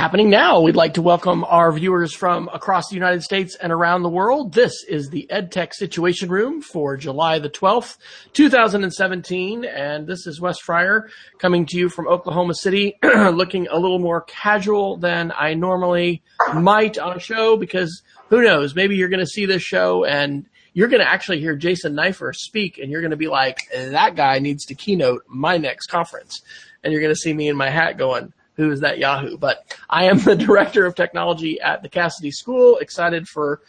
[0.00, 4.02] Happening now, we'd like to welcome our viewers from across the United States and around
[4.02, 4.54] the world.
[4.54, 7.98] This is the EdTech Situation Room for July the 12th,
[8.32, 9.66] 2017.
[9.66, 14.22] And this is Wes Fryer coming to you from Oklahoma City, looking a little more
[14.22, 16.22] casual than I normally
[16.54, 20.46] might on a show because who knows, maybe you're going to see this show and
[20.72, 24.16] you're going to actually hear Jason Neiffer speak and you're going to be like, that
[24.16, 26.40] guy needs to keynote my next conference.
[26.82, 29.38] And you're going to see me in my hat going, who is that Yahoo?
[29.38, 32.76] But I am the director of technology at the Casady School.
[32.78, 33.62] Excited for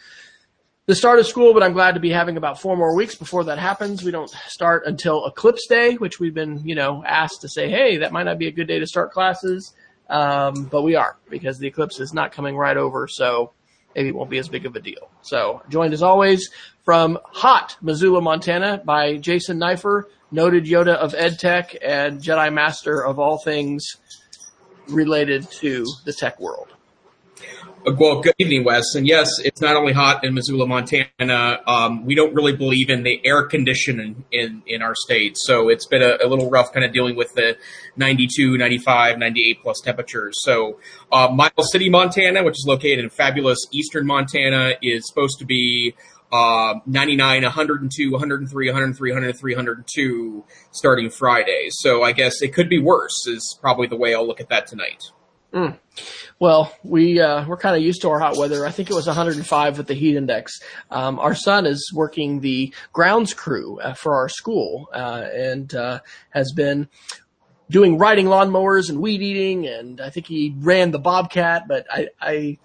[0.86, 3.44] the start of school, but I'm glad to be having about four more weeks before
[3.44, 4.02] that happens.
[4.02, 7.98] We don't start until Eclipse Day, which we've been, you know, asked to say, hey,
[7.98, 9.74] that might not be a good day to start classes.
[10.10, 13.08] Um, but we are because the eclipse is not coming right over.
[13.08, 13.52] So
[13.94, 15.08] maybe it won't be as big of a deal.
[15.22, 16.50] So joined as always
[16.84, 23.18] from hot Missoula, Montana by Jason Neiffer, noted Yoda of EdTech and Jedi Master of
[23.18, 23.96] all things
[24.88, 26.68] related to the tech world.
[27.84, 28.94] Well, good evening, Wes.
[28.94, 31.60] And yes, it's not only hot in Missoula, Montana.
[31.66, 35.36] Um, we don't really believe in the air conditioning in, in our state.
[35.36, 37.56] So it's been a, a, little rough kind of dealing with the
[37.96, 40.38] 92, 95, 98 plus temperatures.
[40.44, 40.78] So
[41.10, 45.96] uh, Miles City, Montana, which is located in fabulous eastern Montana, is supposed to be
[46.32, 51.68] uh, 99, 102, 103, 103, 103, 102 starting Friday.
[51.70, 54.66] So I guess it could be worse is probably the way I'll look at that
[54.66, 55.02] tonight.
[55.52, 55.78] Mm.
[56.38, 58.64] Well, we uh, we're kind of used to our hot weather.
[58.64, 60.60] I think it was 105 with the heat index.
[60.90, 66.00] Um, our son is working the grounds crew uh, for our school uh, and uh,
[66.30, 66.88] has been
[67.68, 71.68] doing riding lawnmowers and weed eating, and I think he ran the bobcat.
[71.68, 72.58] But I I,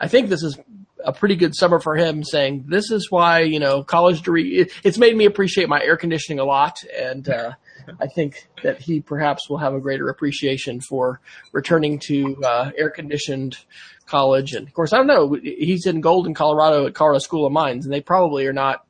[0.00, 0.58] I think this is
[1.04, 4.72] a pretty good summer for him saying this is why you know college degree it,
[4.82, 7.52] it's made me appreciate my air conditioning a lot and uh,
[8.00, 11.20] I think that he perhaps will have a greater appreciation for
[11.52, 13.58] returning to uh, air conditioned
[14.06, 14.54] college.
[14.54, 17.84] And of course I don't know he's in Golden Colorado at Colorado School of Mines
[17.84, 18.86] and they probably are not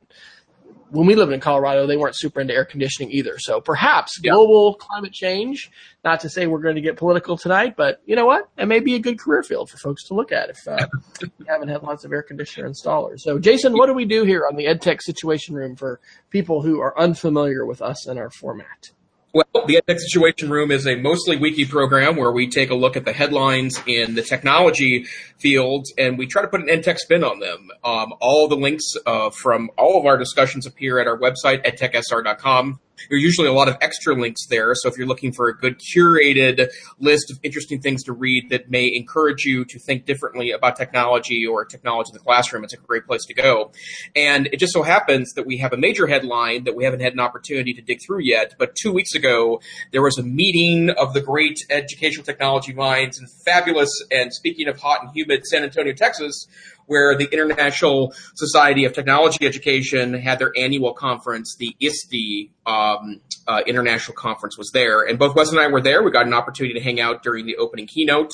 [0.95, 3.37] when we lived in Colorado, they weren't super into air conditioning either.
[3.37, 4.31] So perhaps yeah.
[4.31, 5.69] global climate change,
[6.03, 8.49] not to say we're going to get political tonight, but you know what?
[8.57, 10.87] It may be a good career field for folks to look at if uh,
[11.21, 13.19] you haven't had lots of air conditioner installers.
[13.19, 16.79] So Jason, what do we do here on the EdTech Situation Room for people who
[16.79, 18.91] are unfamiliar with us and our format?
[19.35, 22.95] Well, the EdTech Situation Room is a mostly weekly program where we take a look
[22.95, 25.07] at the headlines in the technology
[25.39, 27.69] field and we try to put an EdTech spin on them.
[27.83, 32.79] Um, all the links uh, from all of our discussions appear at our website, edtechsr.com.
[33.09, 34.73] There's usually a lot of extra links there.
[34.75, 36.69] So if you're looking for a good curated
[36.99, 41.45] list of interesting things to read that may encourage you to think differently about technology
[41.45, 43.71] or technology in the classroom, it's a great place to go.
[44.15, 47.13] And it just so happens that we have a major headline that we haven't had
[47.13, 48.55] an opportunity to dig through yet.
[48.57, 53.29] But two weeks ago, there was a meeting of the great educational technology minds and
[53.45, 56.47] fabulous, and speaking of hot and humid San Antonio, Texas,
[56.87, 61.55] where the International Society of Technology Education had their annual conference.
[61.57, 66.03] The ISTE um, uh, International Conference was there, and both Wes and I were there.
[66.03, 68.31] We got an opportunity to hang out during the opening keynote.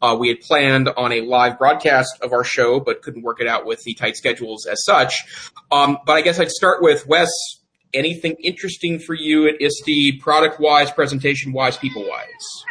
[0.00, 3.46] Uh, we had planned on a live broadcast of our show, but couldn't work it
[3.46, 5.14] out with the tight schedules as such.
[5.70, 7.30] Um, but I guess I'd start with Wes.
[7.92, 12.64] Anything interesting for you at ISTE, product wise, presentation wise, people wise?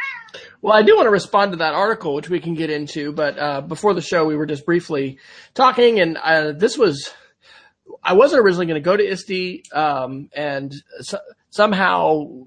[0.64, 3.38] Well, I do want to respond to that article, which we can get into, but
[3.38, 5.18] uh, before the show, we were just briefly
[5.52, 7.12] talking, and uh, this was.
[8.02, 11.18] I wasn't originally going to go to ISTE, um, and so,
[11.50, 12.46] somehow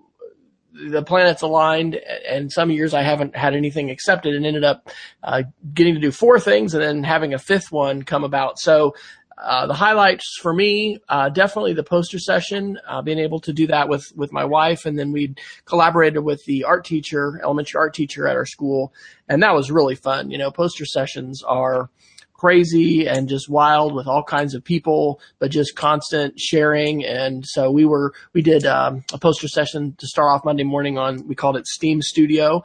[0.73, 1.93] the planets aligned,
[2.27, 4.89] and some years I haven't had anything accepted, and ended up
[5.21, 8.57] uh, getting to do four things, and then having a fifth one come about.
[8.57, 8.95] So
[9.37, 13.67] uh, the highlights for me, uh, definitely the poster session, uh, being able to do
[13.67, 14.85] that with, with my wife.
[14.85, 18.93] And then we collaborated with the art teacher, elementary art teacher at our school.
[19.29, 20.31] And that was really fun.
[20.31, 21.89] You know, poster sessions are
[22.33, 27.05] crazy and just wild with all kinds of people, but just constant sharing.
[27.05, 30.97] And so we were, we did, um, a poster session to start off Monday morning
[30.97, 32.63] on, we called it Steam Studio.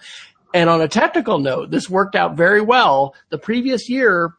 [0.55, 3.15] And on a technical note, this worked out very well.
[3.31, 4.35] The previous year,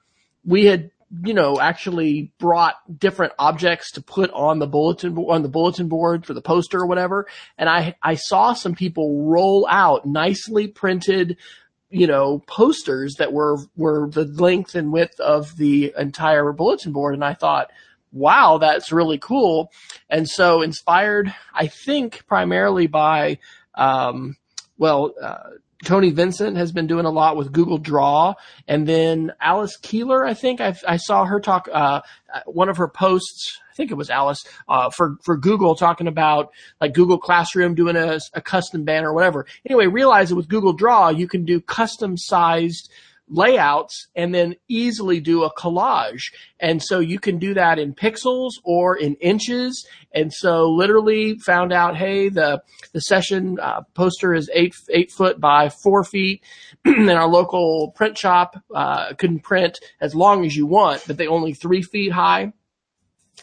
[0.46, 5.50] we had you know, actually brought different objects to put on the bulletin on the
[5.50, 7.28] bulletin board for the poster or whatever.
[7.58, 11.38] And I I saw some people roll out nicely printed,
[11.90, 17.14] you know, posters that were were the length and width of the entire bulletin board.
[17.14, 17.70] And I thought,
[18.12, 19.72] wow, that's really cool.
[20.10, 23.38] And so inspired, I think, primarily by
[23.76, 24.38] um,
[24.78, 25.50] well, uh,
[25.84, 28.34] Tony Vincent has been doing a lot with Google Draw,
[28.68, 31.70] and then Alice Keeler, I think I've, i saw her talk.
[31.72, 32.02] Uh,
[32.46, 36.52] one of her posts, I think it was Alice, uh, for for Google talking about
[36.82, 39.46] like Google Classroom doing a, a custom banner or whatever.
[39.66, 42.90] Anyway, realize that with Google Draw you can do custom sized
[43.30, 46.32] layouts and then easily do a collage.
[46.60, 49.88] And so you can do that in pixels or in inches.
[50.14, 52.62] And so literally found out, hey, the,
[52.94, 56.44] the session uh, poster is eight, eight foot by four feet.
[56.86, 61.28] and our local print shop, uh, couldn't print as long as you want, but they
[61.28, 62.54] only three feet high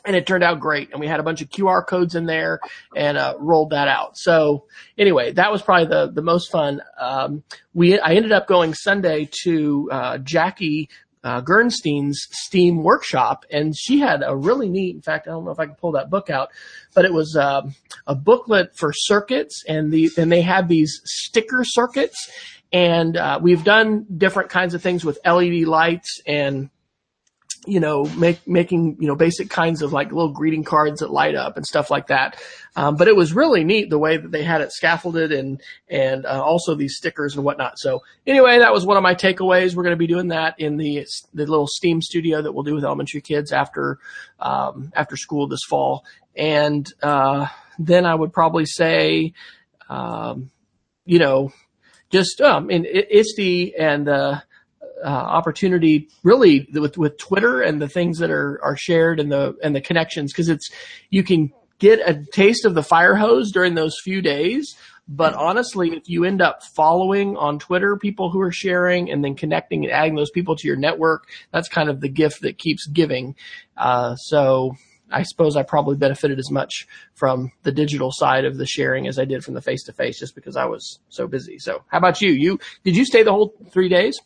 [0.04, 0.90] and it turned out great.
[0.92, 2.60] And we had a bunch of QR codes in there
[2.94, 4.16] and uh, rolled that out.
[4.16, 4.64] So
[4.98, 6.81] anyway, that was probably the the most fun.
[6.98, 7.42] Um,
[7.75, 10.88] we I ended up going Sunday to uh, Jackie.
[11.22, 14.96] Uh, Gerstein's Steam workshop, and she had a really neat.
[14.96, 16.48] In fact, I don't know if I can pull that book out,
[16.94, 17.75] but it was um,
[18.06, 22.31] a booklet for circuits, and the and they had these sticker circuits,
[22.72, 26.70] and uh, we've done different kinds of things with LED lights and
[27.67, 31.35] you know, make, making, you know, basic kinds of like little greeting cards that light
[31.35, 32.41] up and stuff like that.
[32.75, 36.25] Um, but it was really neat the way that they had it scaffolded and, and,
[36.25, 37.79] uh, also these stickers and whatnot.
[37.79, 39.75] So anyway, that was one of my takeaways.
[39.75, 42.75] We're going to be doing that in the, the little STEAM studio that we'll do
[42.75, 43.99] with elementary kids after,
[44.39, 46.07] um, after school this fall.
[46.35, 47.47] And, uh,
[47.79, 49.35] then I would probably say,
[49.91, 50.51] um,
[51.05, 51.53] you know,
[52.09, 54.41] just, um, in ISTE and, uh,
[55.05, 59.56] uh, opportunity really with with Twitter and the things that are are shared and the
[59.62, 60.70] and the connections because it's
[61.11, 64.76] you can get a taste of the fire hose during those few days.
[65.08, 69.35] But honestly, if you end up following on Twitter people who are sharing and then
[69.35, 72.87] connecting and adding those people to your network, that's kind of the gift that keeps
[72.87, 73.35] giving.
[73.76, 74.76] Uh, so
[75.11, 79.19] I suppose I probably benefited as much from the digital side of the sharing as
[79.19, 81.58] I did from the face to face, just because I was so busy.
[81.58, 82.31] So, how about you?
[82.31, 84.19] You did you stay the whole three days?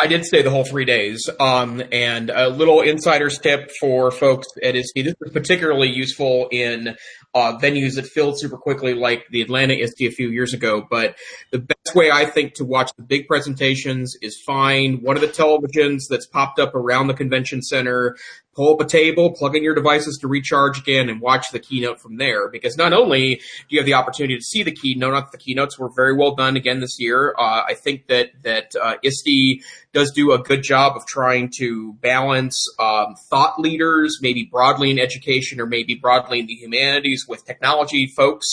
[0.00, 1.28] I did stay the whole three days.
[1.40, 5.02] Um, and a little insider's tip for folks at ISTE.
[5.02, 6.96] This is particularly useful in
[7.38, 10.84] uh, venues that filled super quickly, like the Atlanta ISTE a few years ago.
[10.90, 11.16] But
[11.52, 15.28] the best way I think to watch the big presentations is find one of the
[15.28, 18.16] televisions that's popped up around the convention center,
[18.56, 22.00] pull up a table, plug in your devices to recharge again, and watch the keynote
[22.00, 22.48] from there.
[22.50, 25.78] Because not only do you have the opportunity to see the keynote, not the keynotes
[25.78, 27.36] were very well done again this year.
[27.38, 29.62] Uh, I think that that uh, ISTE
[29.92, 34.98] does do a good job of trying to balance um, thought leaders, maybe broadly in
[34.98, 38.46] education or maybe broadly in the humanities with technology folks.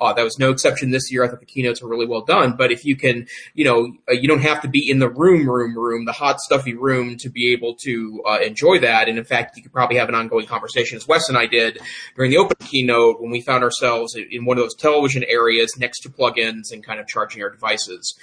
[0.00, 1.24] Uh, that was no exception this year.
[1.24, 2.56] I thought the keynotes were really well done.
[2.56, 5.48] But if you can, you know, uh, you don't have to be in the room,
[5.48, 9.08] room, room, the hot, stuffy room to be able to uh, enjoy that.
[9.08, 11.78] And in fact, you could probably have an ongoing conversation, as Wes and I did
[12.16, 16.00] during the open keynote when we found ourselves in one of those television areas next
[16.00, 18.16] to plugins and kind of charging our devices.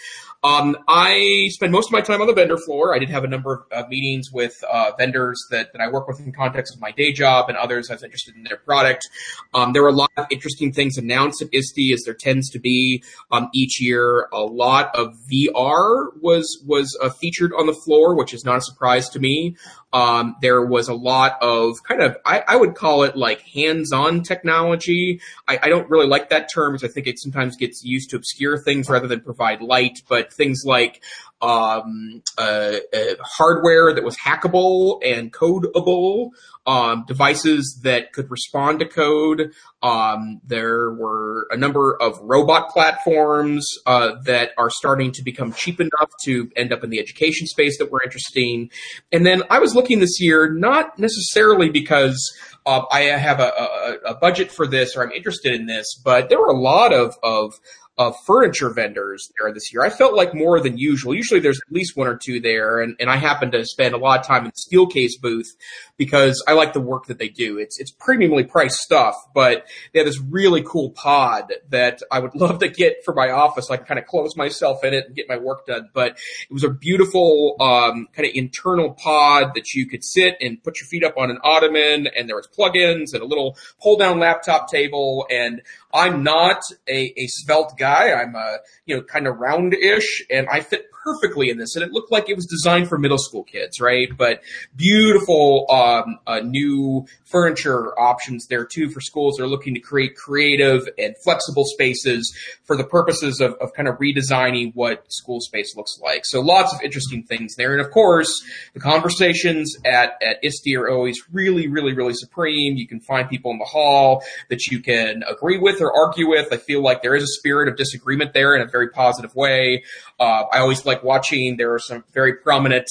[0.43, 2.95] Um, I spend most of my time on the vendor floor.
[2.95, 6.19] I did have a number of meetings with uh, vendors that, that I work with
[6.19, 9.07] in context of my day job and others I was interested in their product.
[9.55, 12.59] Um, there were a lot of interesting things announced at ISTE, as there tends to
[12.59, 14.27] be um, each year.
[14.33, 18.61] A lot of VR was was uh, featured on the floor, which is not a
[18.61, 19.55] surprise to me.
[19.93, 24.23] Um, there was a lot of kind of, I, I would call it like hands-on
[24.23, 25.21] technology.
[25.47, 28.17] I, I, don't really like that term because I think it sometimes gets used to
[28.17, 31.01] obscure things rather than provide light, but things like
[31.41, 36.29] um, uh, uh, hardware that was hackable and codeable,
[36.65, 39.51] um, devices that could respond to code.
[39.83, 45.79] Um, there were a number of robot platforms uh, that are starting to become cheap
[45.79, 48.71] enough to end up in the education space that were interesting.
[49.11, 52.17] And then I was looking this year, not necessarily because
[52.65, 56.29] uh, I have a, a, a, budget for this or I'm interested in this, but
[56.29, 57.59] there were a lot of, of
[57.97, 59.83] of furniture vendors there this year.
[59.83, 61.15] I felt like more than usual.
[61.15, 63.97] Usually there's at least one or two there, and, and I happen to spend a
[63.97, 65.55] lot of time in the Steelcase booth
[65.97, 67.57] because I like the work that they do.
[67.57, 72.35] It's it's premiumly priced stuff, but they have this really cool pod that I would
[72.35, 73.71] love to get for my office.
[73.71, 75.89] I can kind of close myself in it and get my work done.
[75.93, 76.17] But
[76.49, 80.81] it was a beautiful um, kind of internal pod that you could sit and put
[80.81, 84.19] your feet up on an ottoman, and there was plugins and a little pull down
[84.19, 85.25] laptop table.
[85.31, 85.61] And
[85.93, 87.84] I'm not a, a svelte guy.
[87.85, 91.91] I'm a you know kind of roundish, and I fit perfectly in this, and it
[91.91, 94.09] looked like it was designed for middle school kids, right?
[94.17, 94.41] But
[94.75, 100.15] beautiful um, uh, new furniture options there too for schools that are looking to create
[100.15, 105.75] creative and flexible spaces for the purposes of, of kind of redesigning what school space
[105.75, 106.25] looks like.
[106.25, 110.89] So lots of interesting things there, and of course the conversations at at ISTE are
[110.89, 112.77] always really, really, really supreme.
[112.77, 116.51] You can find people in the hall that you can agree with or argue with.
[116.51, 119.83] I feel like there is a spirit of disagreement there in a very positive way.
[120.19, 121.57] Uh, I always like watching.
[121.57, 122.87] There are some very prominent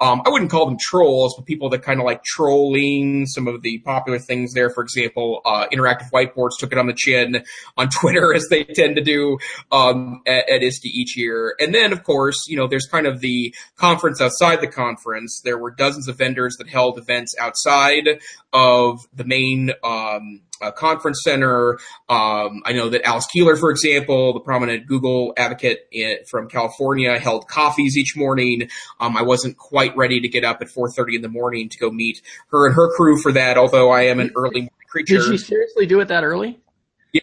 [0.00, 3.62] um, I wouldn't call them trolls, but people that kind of like trolling some of
[3.62, 4.70] the popular things there.
[4.70, 7.44] For example, uh, interactive whiteboards took it on the chin
[7.76, 9.38] on Twitter as they tend to do
[9.72, 11.56] um, at, at ISTE each year.
[11.58, 15.40] And then, of course, you know, there's kind of the conference outside the conference.
[15.44, 18.20] There were dozens of vendors that held events outside
[18.52, 21.78] of the main um, uh, conference center.
[22.08, 27.18] Um, I know that Alice Keeler, for example, the prominent Google advocate in, from California,
[27.18, 28.68] held coffees each morning.
[29.00, 31.90] Um, I wasn't quite ready to get up at 4:30 in the morning to go
[31.90, 33.58] meet her and her crew for that.
[33.58, 35.18] Although I am an early morning creature.
[35.18, 36.58] Did she seriously do it that early?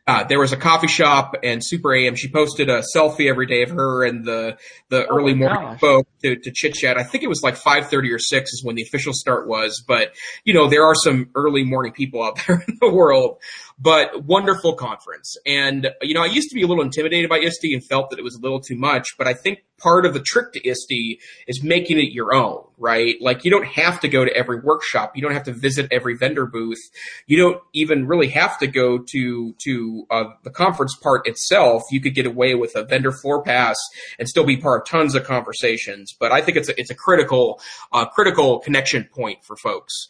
[0.07, 2.15] Yeah, there was a coffee shop and Super AM.
[2.15, 4.57] She posted a selfie every day of her and the
[4.89, 6.97] the oh early morning folk to, to chit chat.
[6.97, 9.83] I think it was like five thirty or six is when the official start was.
[9.87, 13.37] But you know, there are some early morning people out there in the world
[13.77, 15.35] but wonderful conference.
[15.45, 18.19] And, you know, I used to be a little intimidated by ISTE and felt that
[18.19, 21.19] it was a little too much, but I think part of the trick to ISTE
[21.47, 23.15] is making it your own, right?
[23.19, 25.11] Like you don't have to go to every workshop.
[25.15, 26.79] You don't have to visit every vendor booth.
[27.27, 31.83] You don't even really have to go to, to uh, the conference part itself.
[31.91, 33.75] You could get away with a vendor floor pass
[34.17, 36.15] and still be part of tons of conversations.
[36.17, 37.59] But I think it's a, it's a critical,
[37.91, 40.07] uh, critical connection point for folks.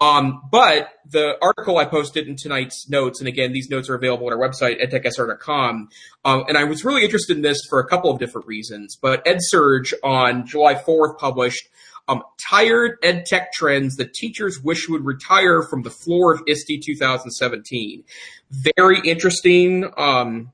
[0.00, 4.26] Um, but the article I posted in tonight's notes, and again, these notes are available
[4.26, 5.88] on our website, edtechsr.com.
[6.24, 8.98] Um, and I was really interested in this for a couple of different reasons.
[9.00, 11.68] But EdSurge on July 4th published
[12.08, 16.82] um, tired ed tech trends that teachers wish would retire from the floor of ISTE
[16.84, 18.04] 2017.
[18.50, 20.52] Very interesting um,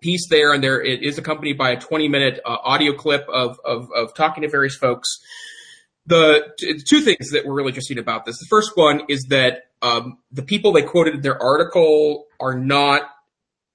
[0.00, 3.58] piece there, and there it is accompanied by a 20 minute uh, audio clip of,
[3.64, 5.20] of, of talking to various folks
[6.10, 8.38] the two things that were really interesting about this.
[8.38, 13.02] The first one is that um, the people they quoted in their article are not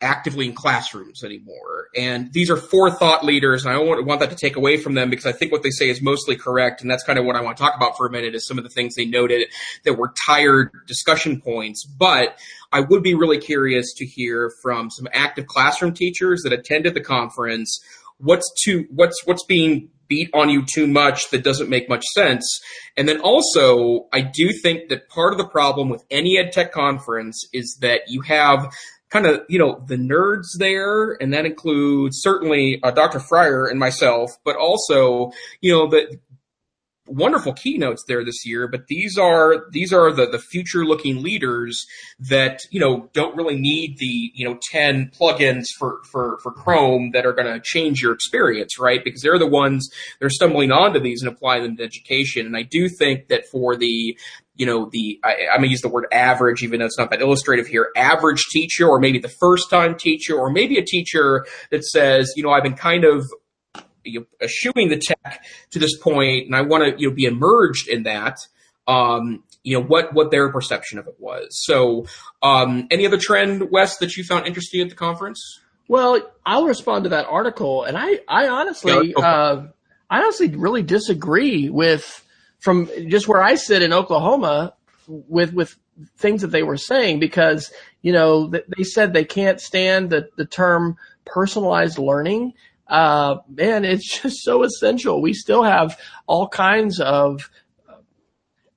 [0.02, 1.88] actively in classrooms anymore.
[1.96, 4.94] And these are four thought leaders, and I don't want that to take away from
[4.94, 6.82] them because I think what they say is mostly correct.
[6.82, 8.58] And that's kind of what I want to talk about for a minute is some
[8.58, 9.48] of the things they noted
[9.86, 11.86] that were tired discussion points.
[11.86, 12.38] But
[12.74, 17.02] I would be really curious to hear from some active classroom teachers that attended the
[17.02, 17.80] conference
[18.18, 22.62] what's to what's what's being beat on you too much that doesn't make much sense.
[22.98, 26.72] And then also, I do think that part of the problem with any ed tech
[26.72, 28.72] conference is that you have
[29.10, 33.20] kind of, you know, the nerds there, and that includes certainly uh, Dr.
[33.20, 35.32] Fryer and myself, but also,
[35.62, 36.20] you know, the
[37.08, 41.86] wonderful keynotes there this year, but these are these are the the future looking leaders
[42.20, 47.12] that you know don't really need the you know ten plugins for for for Chrome
[47.12, 49.04] that are going to change your experience, right?
[49.04, 52.46] Because they're the ones that are stumbling onto these and applying them to education.
[52.46, 54.18] And I do think that for the
[54.58, 57.22] you know, the, I, am gonna use the word average, even though it's not that
[57.22, 61.84] illustrative here, average teacher, or maybe the first time teacher, or maybe a teacher that
[61.84, 63.26] says, you know, I've been kind of
[64.06, 67.26] you know, eschewing the tech to this point, and I want to you know be
[67.26, 68.40] immersed in that.
[68.88, 71.48] Um, you know what what their perception of it was.
[71.52, 72.06] So,
[72.44, 75.60] um, any other trend, Wes, that you found interesting at the conference?
[75.88, 79.14] Well, I'll respond to that article, and I I honestly yeah, okay.
[79.18, 79.64] uh,
[80.10, 82.24] I honestly really disagree with
[82.60, 84.74] from just where I sit in Oklahoma
[85.08, 85.76] with with
[86.18, 87.72] things that they were saying because
[88.02, 92.54] you know they said they can't stand the the term personalized learning
[92.88, 95.22] uh, man, it's just so essential.
[95.22, 97.50] We still have all kinds of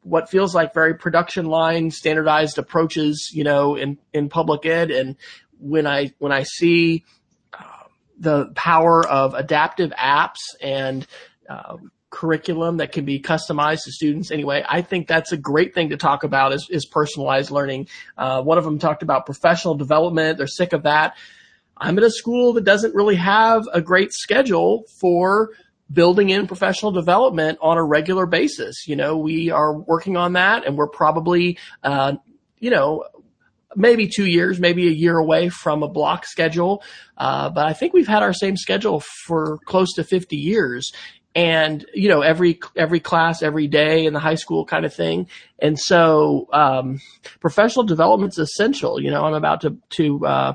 [0.03, 4.91] what feels like very production line standardized approaches, you know, in, in public ed.
[4.91, 5.17] And
[5.59, 7.05] when I, when I see
[7.53, 7.85] uh,
[8.19, 11.07] the power of adaptive apps and,
[11.49, 14.65] um, curriculum that can be customized to students anyway.
[14.67, 17.88] I think that's a great thing to talk about is, is personalized learning.
[18.17, 20.38] Uh, one of them talked about professional development.
[20.38, 21.17] They're sick of that.
[21.80, 25.50] I'm at a school that doesn't really have a great schedule for
[25.92, 28.87] building in professional development on a regular basis.
[28.87, 32.14] You know, we are working on that and we're probably, uh,
[32.58, 33.04] you know,
[33.75, 36.82] maybe two years, maybe a year away from a block schedule.
[37.16, 40.92] Uh, but I think we've had our same schedule for close to 50 years
[41.35, 45.28] and you know every every class every day in the high school kind of thing
[45.58, 47.00] and so um,
[47.40, 50.54] professional development is essential you know i'm about to to uh,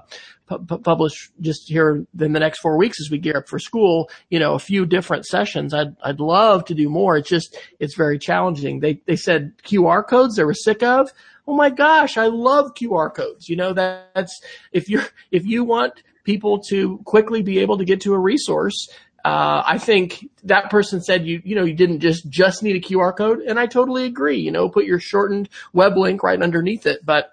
[0.60, 4.10] pu- publish just here in the next four weeks as we gear up for school,
[4.30, 5.74] you know, a few different sessions.
[5.74, 7.18] I'd, I'd love to do more.
[7.18, 8.80] It's just, it's very challenging.
[8.80, 11.12] They, they said QR codes they were sick of.
[11.48, 13.50] Oh my gosh, I love QR codes.
[13.50, 14.42] You know, that's,
[14.72, 18.90] if you're, if you want people to quickly be able to get to a resource,
[19.26, 22.86] uh, I think that person said you, you know, you didn't just, just need a
[22.86, 23.40] QR code.
[23.40, 27.06] And I totally agree, you know, put your shortened web link right underneath it.
[27.06, 27.33] But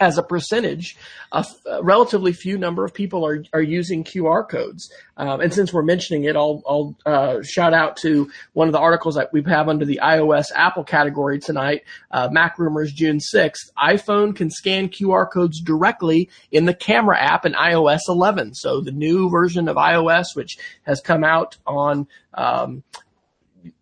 [0.00, 0.96] as a percentage,
[1.30, 4.90] a, a, relatively few number of people are, are using QR codes.
[5.18, 8.78] Um, and since we're mentioning it, I'll, I'll uh, shout out to one of the
[8.78, 13.70] articles that we have under the iOS Apple category tonight, uh, Mac Rumors June 6th.
[13.78, 18.54] iPhone can scan QR codes directly in the camera app in iOS 11.
[18.54, 22.82] So the new version of iOS, which has come out on um,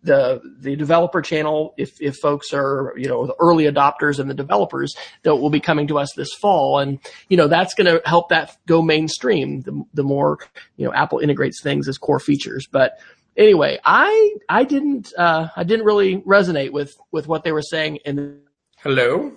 [0.03, 4.33] the the developer channel if if folks are you know the early adopters and the
[4.33, 6.79] developers that will be coming to us this fall.
[6.79, 10.39] And you know that's going to help that go mainstream the, the more
[10.77, 12.67] you know Apple integrates things as core features.
[12.71, 12.99] But
[13.37, 17.97] anyway I I didn't uh, I didn't really resonate with with what they were saying
[18.05, 18.41] in
[18.79, 19.33] hello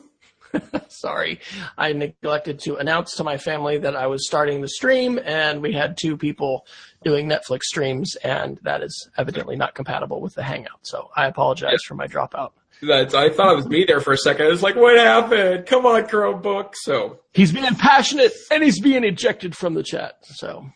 [0.88, 1.40] Sorry.
[1.78, 5.72] I neglected to announce to my family that I was starting the stream and we
[5.72, 6.66] had two people
[7.04, 10.80] doing Netflix streams and that is evidently not compatible with the Hangout.
[10.82, 12.52] So I apologize for my dropout.
[12.82, 14.46] That's, I thought it was me there for a second.
[14.46, 15.66] I was like, what happened?
[15.66, 16.74] Come on, Chromebook.
[16.74, 20.16] So he's being passionate and he's being ejected from the chat.
[20.22, 20.66] So.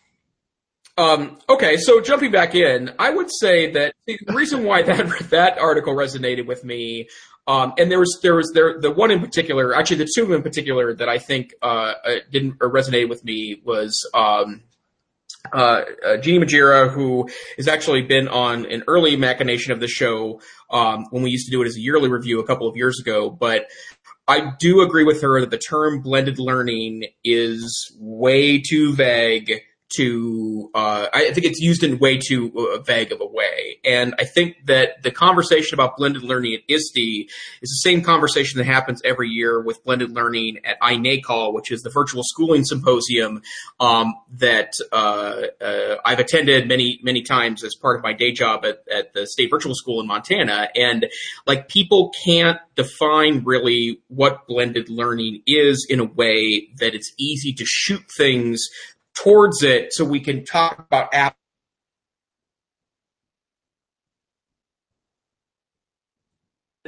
[0.98, 5.58] Um, okay, so jumping back in, I would say that the reason why that that
[5.58, 7.08] article resonated with me
[7.46, 10.42] um, and there was there was there the one in particular, actually the two in
[10.42, 14.62] particular that I think uh, uh didn't resonate with me was um,
[15.52, 20.40] uh, uh, Jennie Magiera, who has actually been on an early machination of the show
[20.70, 22.98] um, when we used to do it as a yearly review a couple of years
[23.00, 23.30] ago.
[23.30, 23.66] But
[24.28, 29.62] I do agree with her that the term blended learning is way too vague
[29.94, 33.78] to uh, I think it's used in way too uh, vague of a way.
[33.84, 37.30] And I think that the conversation about blended learning at ISTE
[37.62, 41.82] is the same conversation that happens every year with blended learning at iNACOL, which is
[41.82, 43.42] the virtual schooling symposium
[43.78, 48.64] um, that uh, uh, I've attended many many times as part of my day job
[48.64, 50.68] at, at the state virtual school in Montana.
[50.74, 51.06] And
[51.46, 57.52] like people can't define really what blended learning is in a way that it's easy
[57.54, 58.66] to shoot things
[59.22, 61.08] towards it so we can talk about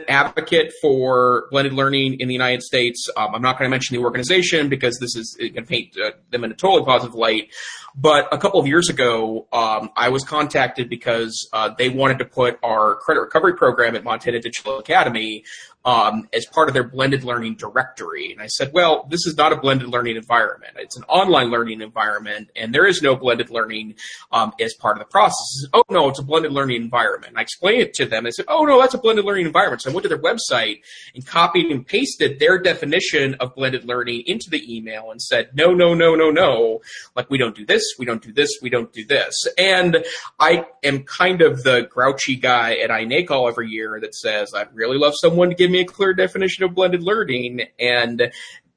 [0.06, 3.08] advocate for blended learning in the United States.
[3.16, 6.11] Um, I'm not going to mention the organization because this is going to paint uh,
[6.30, 7.50] them in a totally positive light.
[7.94, 12.25] But a couple of years ago, um, I was contacted because uh, they wanted to
[12.25, 15.45] put our credit recovery program at Montana Digital Academy
[15.88, 18.30] um, as part of their blended learning directory.
[18.30, 20.74] And I said, well, this is not a blended learning environment.
[20.76, 23.94] It's an online learning environment, and there is no blended learning
[24.30, 25.36] um, as part of the process.
[25.62, 27.30] Said, oh, no, it's a blended learning environment.
[27.30, 28.24] And I explained it to them.
[28.24, 29.80] They said, oh, no, that's a blended learning environment.
[29.80, 30.82] So I went to their website
[31.14, 35.72] and copied and pasted their definition of blended learning into the email and said, no,
[35.72, 36.82] no, no, no, no.
[37.16, 39.48] Like, we don't do this, we don't do this, we don't do this.
[39.56, 40.04] And
[40.38, 44.98] I am kind of the grouchy guy at iNACOL every year that says, I'd really
[44.98, 47.62] love someone to give me a clear definition of blended learning.
[47.78, 48.30] And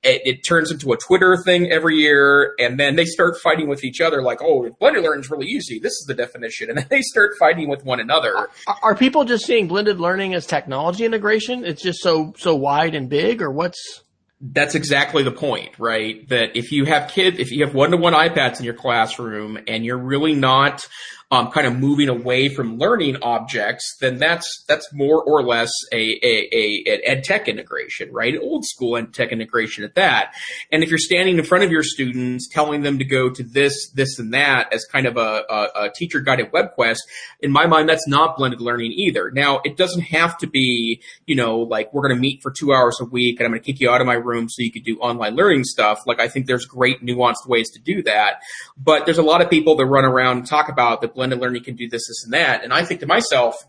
[0.04, 3.84] it, it, turns into a Twitter thing every year, and then they start fighting with
[3.84, 5.80] each other, like, "Oh, blended learning is really easy.
[5.80, 8.36] This is the definition," and then they start fighting with one another.
[8.36, 8.50] Are,
[8.82, 11.66] are, people just seeing blended learning as technology integration?
[11.66, 14.04] It's just so so wide and big, or what's?
[14.44, 16.28] That's exactly the point, right?
[16.30, 19.60] That if you have kids, if you have one to one iPads in your classroom,
[19.68, 20.88] and you're really not
[21.32, 26.20] um, kind of moving away from learning objects, then that's that's more or less a,
[26.22, 28.36] a, a, ed tech integration, right?
[28.38, 30.34] Old school ed tech integration at that.
[30.74, 33.90] And if you're standing in front of your students, telling them to go to this,
[33.92, 37.02] this, and that as kind of a, a, a teacher guided web quest,
[37.40, 39.32] in my mind, that's not blended learning either.
[39.32, 42.74] Now, it doesn't have to be, you know, like we're going to meet for two
[42.74, 44.72] hours a week and I'm going to kick you out of my room so you
[44.72, 46.02] could do online learning stuff.
[46.06, 48.42] Like I think there's great nuanced ways to do that,
[48.78, 51.64] but there's a lot of people that run around and talk about the blended learning
[51.64, 52.64] can do this, this, and that.
[52.64, 53.64] And I think to myself,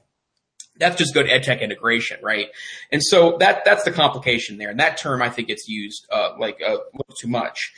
[0.79, 2.49] that's just good ed tech integration, right?
[2.91, 4.71] And so that that's the complication there.
[4.71, 7.75] And that term, I think, gets used uh, like a little too much.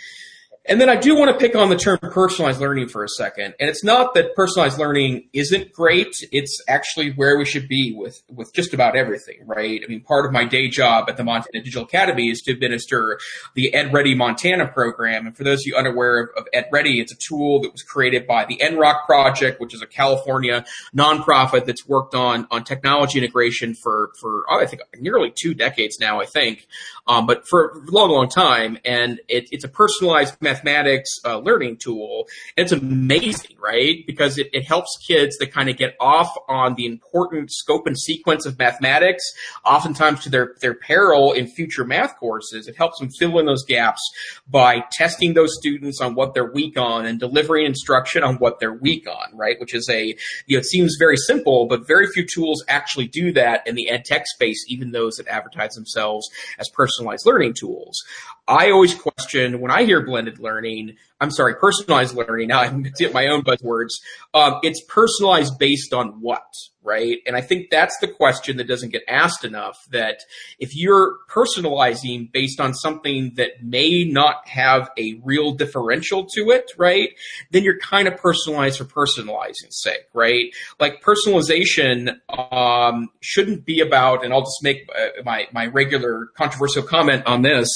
[0.66, 3.54] And then I do want to pick on the term personalized learning for a second.
[3.60, 6.14] And it's not that personalized learning isn't great.
[6.32, 9.82] It's actually where we should be with, with just about everything, right?
[9.84, 13.18] I mean, part of my day job at the Montana Digital Academy is to administer
[13.54, 15.26] the Ed Ready Montana program.
[15.26, 17.82] And for those of you unaware of, of Ed Ready, it's a tool that was
[17.82, 20.64] created by the NROC Project, which is a California
[20.96, 26.00] nonprofit that's worked on, on technology integration for, for, oh, I think nearly two decades
[26.00, 26.66] now, I think.
[27.06, 28.78] Um, but for a long, long time.
[28.82, 32.26] And it, it's a personalized method mathematics uh, learning tool.
[32.56, 34.04] It's amazing, right?
[34.06, 37.98] Because it, it helps kids to kind of get off on the important scope and
[37.98, 39.24] sequence of mathematics,
[39.64, 42.68] oftentimes to their, their peril in future math courses.
[42.68, 44.00] It helps them fill in those gaps
[44.48, 48.74] by testing those students on what they're weak on and delivering instruction on what they're
[48.74, 49.58] weak on, right?
[49.58, 50.06] Which is a,
[50.46, 53.88] you know, it seems very simple, but very few tools actually do that in the
[53.88, 58.02] ed tech space, even those that advertise themselves as personalized learning tools.
[58.46, 62.48] I always question when I hear blended learning, I'm sorry, personalized learning.
[62.48, 63.90] Now I'm get my own buzzwords.
[64.32, 66.42] Um, it's personalized based on what,
[66.82, 67.18] right?
[67.26, 69.78] And I think that's the question that doesn't get asked enough.
[69.90, 70.20] That
[70.58, 76.70] if you're personalizing based on something that may not have a real differential to it,
[76.76, 77.10] right?
[77.52, 80.46] Then you're kind of personalized for personalizing's sake, right?
[80.80, 86.82] Like personalization um, shouldn't be about, and I'll just make uh, my my regular controversial
[86.82, 87.68] comment on this.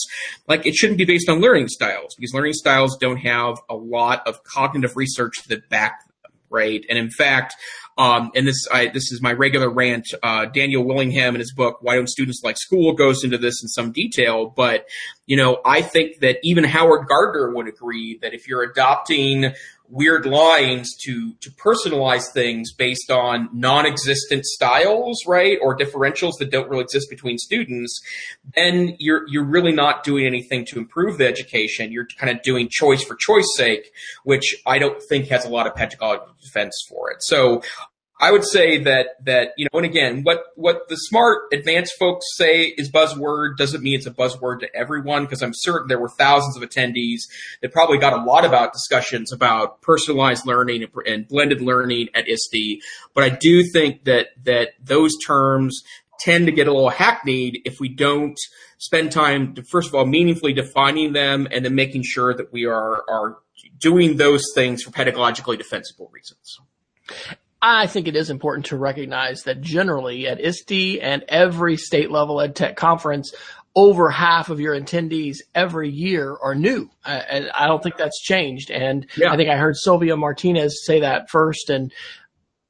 [0.49, 3.28] Like it shouldn't be based on learning styles because learning styles don't have
[3.69, 6.85] a lot of cognitive research that back them, right?
[6.89, 7.55] And in fact,
[7.99, 10.07] um, and this I, this is my regular rant.
[10.23, 13.69] Uh, Daniel Willingham in his book "Why Don't Students Like School" goes into this in
[13.69, 14.47] some detail.
[14.57, 14.87] But
[15.27, 19.53] you know, I think that even Howard Gardner would agree that if you're adopting
[19.91, 26.69] weird lines to to personalize things based on non-existent styles, right, or differentials that don't
[26.69, 28.01] really exist between students,
[28.55, 31.93] then you're you're really not doing anything to improve the education.
[31.93, 33.91] You're kind of doing choice for choice sake,
[34.25, 37.23] which I don't think has a lot of pedagogical defense for it.
[37.23, 37.63] So
[38.21, 42.27] I would say that that you know, and again, what what the smart advanced folks
[42.37, 46.09] say is buzzword doesn't mean it's a buzzword to everyone because I'm certain there were
[46.09, 47.21] thousands of attendees
[47.63, 52.83] that probably got a lot about discussions about personalized learning and blended learning at ISTE.
[53.15, 55.83] But I do think that that those terms
[56.19, 58.39] tend to get a little hackneyed if we don't
[58.79, 62.65] spend time, to, first of all, meaningfully defining them and then making sure that we
[62.67, 63.39] are are
[63.79, 66.59] doing those things for pedagogically defensible reasons.
[67.61, 72.41] I think it is important to recognize that generally at ISTE and every state level
[72.41, 73.35] ed tech conference,
[73.75, 76.91] over half of your attendees every year are new.
[77.05, 78.71] and I don't think that's changed.
[78.71, 79.33] And yeah.
[79.33, 81.71] I think I heard Sylvia Martinez say that first.
[81.71, 81.93] And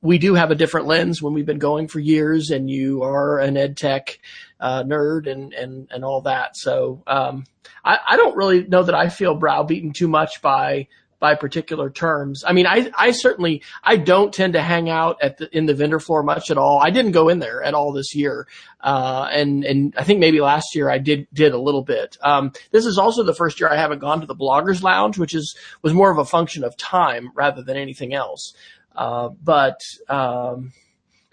[0.01, 3.38] we do have a different lens when we've been going for years and you are
[3.38, 4.18] an ed tech
[4.61, 6.57] uh, nerd and, and, and all that.
[6.57, 7.44] So, um,
[7.85, 10.88] I, I don't really know that I feel browbeaten too much by
[11.20, 12.44] by particular terms.
[12.46, 15.74] I mean, I, I certainly, I don't tend to hang out at the, in the
[15.74, 16.81] vendor floor much at all.
[16.81, 18.46] I didn't go in there at all this year.
[18.81, 22.16] Uh, and, and I think maybe last year I did, did a little bit.
[22.22, 25.35] Um, this is also the first year I haven't gone to the bloggers lounge, which
[25.35, 28.54] is, was more of a function of time rather than anything else.
[28.94, 30.72] Uh, but, um,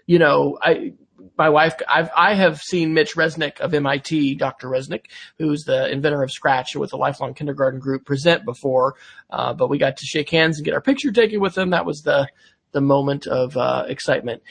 [0.06, 0.94] you know, I,
[1.36, 4.68] my wife, I've, I have seen Mitch Resnick of MIT, Dr.
[4.68, 5.06] Resnick,
[5.38, 8.96] who's the inventor of Scratch with the Lifelong Kindergarten Group, present before.
[9.30, 11.70] Uh, but we got to shake hands and get our picture taken with him.
[11.70, 12.28] That was the
[12.72, 14.42] the moment of uh, excitement.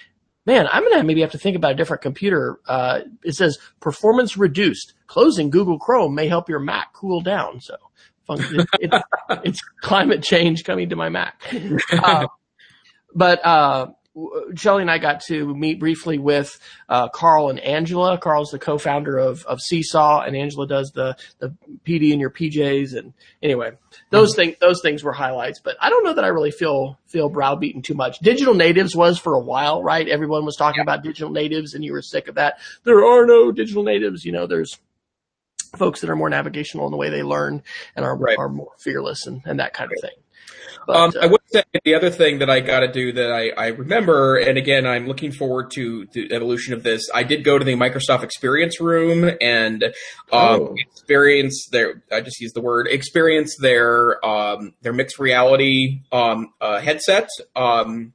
[0.45, 2.59] Man, I'm gonna maybe have to think about a different computer.
[2.67, 4.93] Uh, it says performance reduced.
[5.07, 7.61] Closing Google Chrome may help your Mac cool down.
[7.61, 7.75] So
[8.29, 9.03] it, it,
[9.43, 11.41] it's climate change coming to my Mac.
[11.91, 12.27] Uh,
[13.13, 13.87] but uh,
[14.55, 18.17] Shelly and I got to meet briefly with uh, Carl and Angela.
[18.17, 21.53] Carl's the co-founder of, of Seesaw, and Angela does the the
[21.85, 22.97] PD in your PJs.
[22.97, 23.71] And anyway,
[24.11, 24.41] those mm-hmm.
[24.41, 25.59] things those things were highlights.
[25.59, 28.19] But I don't know that I really feel feel browbeaten too much.
[28.19, 30.07] Digital natives was for a while, right?
[30.07, 30.83] Everyone was talking yeah.
[30.83, 32.59] about digital natives, and you were sick of that.
[32.83, 34.23] There are no digital natives.
[34.23, 34.79] You know, there's
[35.75, 37.63] folks that are more navigational in the way they learn
[37.95, 38.37] and are right.
[38.37, 40.15] are more fearless and, and that kind of thing.
[40.85, 43.31] But, um, uh, I would say the other thing that I got to do that
[43.31, 47.09] I, I, remember, and again, I'm looking forward to the evolution of this.
[47.13, 49.91] I did go to the Microsoft Experience Room and um,
[50.31, 50.75] oh.
[50.77, 52.03] experience their.
[52.11, 57.29] I just use the word experience their um, their mixed reality um, uh, headset.
[57.55, 58.13] Um,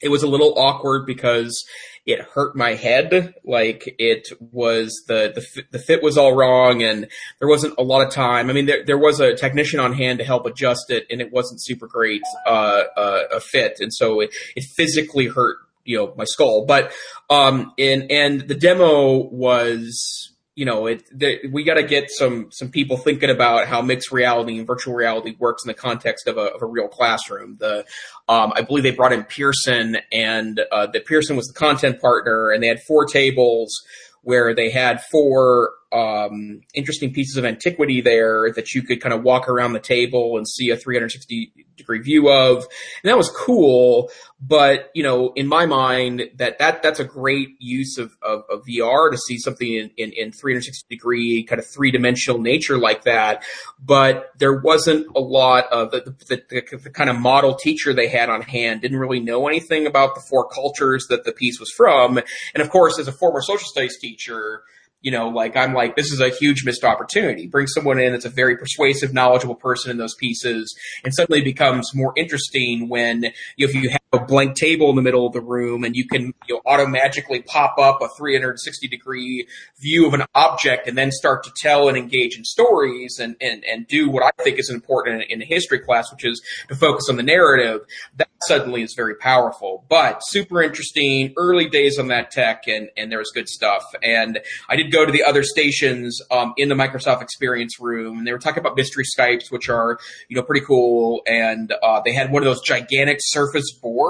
[0.00, 1.64] it was a little awkward because
[2.06, 3.34] it hurt my head.
[3.44, 8.06] Like it was the, the, the fit was all wrong and there wasn't a lot
[8.06, 8.50] of time.
[8.50, 11.32] I mean, there, there was a technician on hand to help adjust it and it
[11.32, 13.78] wasn't super great, uh, uh, a fit.
[13.80, 16.66] And so it, it physically hurt, you know, my skull.
[16.66, 16.92] But,
[17.30, 22.48] um, and, and the demo was, you know, it, the, we got to get some
[22.52, 26.36] some people thinking about how mixed reality and virtual reality works in the context of
[26.36, 27.56] a, of a real classroom.
[27.58, 27.84] The
[28.28, 32.50] um, I believe they brought in Pearson, and uh, that Pearson was the content partner,
[32.50, 33.82] and they had four tables
[34.22, 39.22] where they had four um, interesting pieces of antiquity there that you could kind of
[39.22, 42.66] walk around the table and see a 360 degree view of.
[43.02, 44.10] And that was cool.
[44.40, 48.64] But, you know, in my mind, that, that, that's a great use of, of, of
[48.66, 53.04] VR to see something in, in, in 360 degree kind of three dimensional nature like
[53.04, 53.44] that.
[53.78, 58.08] But there wasn't a lot of the, the, the, the kind of model teacher they
[58.08, 61.70] had on hand didn't really know anything about the four cultures that the piece was
[61.70, 62.18] from.
[62.18, 64.64] And of course, as a former social studies teacher,
[65.04, 67.46] you know, like I'm like, this is a huge missed opportunity.
[67.46, 71.94] Bring someone in that's a very persuasive, knowledgeable person in those pieces, and suddenly becomes
[71.94, 73.24] more interesting when
[73.56, 75.96] you know, if you have a blank table in the middle of the room and
[75.96, 79.46] you can you know auto magically pop up a 360 degree
[79.80, 83.64] view of an object and then start to tell and engage in stories and and
[83.64, 86.74] and do what I think is important in, in a history class, which is to
[86.74, 87.80] focus on the narrative.
[88.16, 91.34] That suddenly is very powerful, but super interesting.
[91.36, 93.84] Early days on that tech, and and there was good stuff.
[94.02, 98.26] And I did go to the other stations um, in the Microsoft Experience room, and
[98.26, 99.98] they were talking about mystery Skypes, which are
[100.28, 101.22] you know pretty cool.
[101.26, 104.03] And uh, they had one of those gigantic Surface boards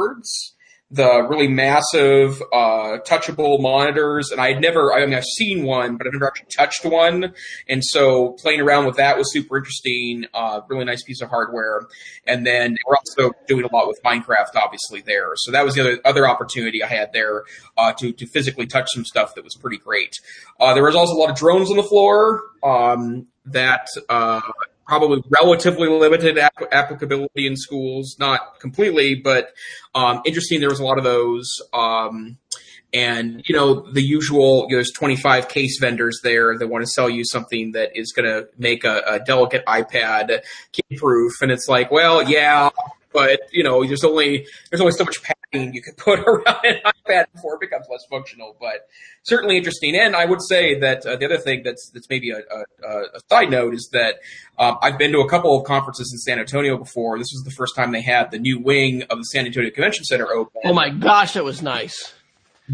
[0.90, 4.30] the really massive, uh, touchable monitors.
[4.30, 7.34] And I had never, I mean, I've seen one, but I've never actually touched one.
[7.68, 10.26] And so playing around with that was super interesting.
[10.32, 11.80] Uh, really nice piece of hardware.
[12.28, 15.32] And then we're also doing a lot with Minecraft, obviously there.
[15.36, 17.42] So that was the other, other opportunity I had there,
[17.76, 20.14] uh, to, to physically touch some stuff that was pretty great.
[20.60, 24.42] Uh, there was also a lot of drones on the floor, um, that, uh,
[24.86, 29.52] probably relatively limited ap- applicability in schools, not completely, but
[29.94, 30.60] um, interesting.
[30.60, 31.50] There was a lot of those.
[31.72, 32.38] Um,
[32.92, 34.66] and you know the usual.
[34.68, 38.12] You know, there's 25 case vendors there that want to sell you something that is
[38.12, 40.42] going to make a, a delicate iPad
[40.72, 42.70] kid proof, and it's like, well, yeah,
[43.12, 45.22] but you know, there's only there's only so much
[45.54, 48.56] padding you could put around an iPad before it becomes less functional.
[48.60, 48.86] But
[49.22, 49.96] certainly interesting.
[49.96, 53.20] And I would say that uh, the other thing that's that's maybe a, a, a
[53.30, 54.16] side note is that
[54.58, 57.18] um, I've been to a couple of conferences in San Antonio before.
[57.18, 60.04] This was the first time they had the new wing of the San Antonio Convention
[60.04, 60.62] Center open.
[60.64, 62.14] Oh my gosh, that was nice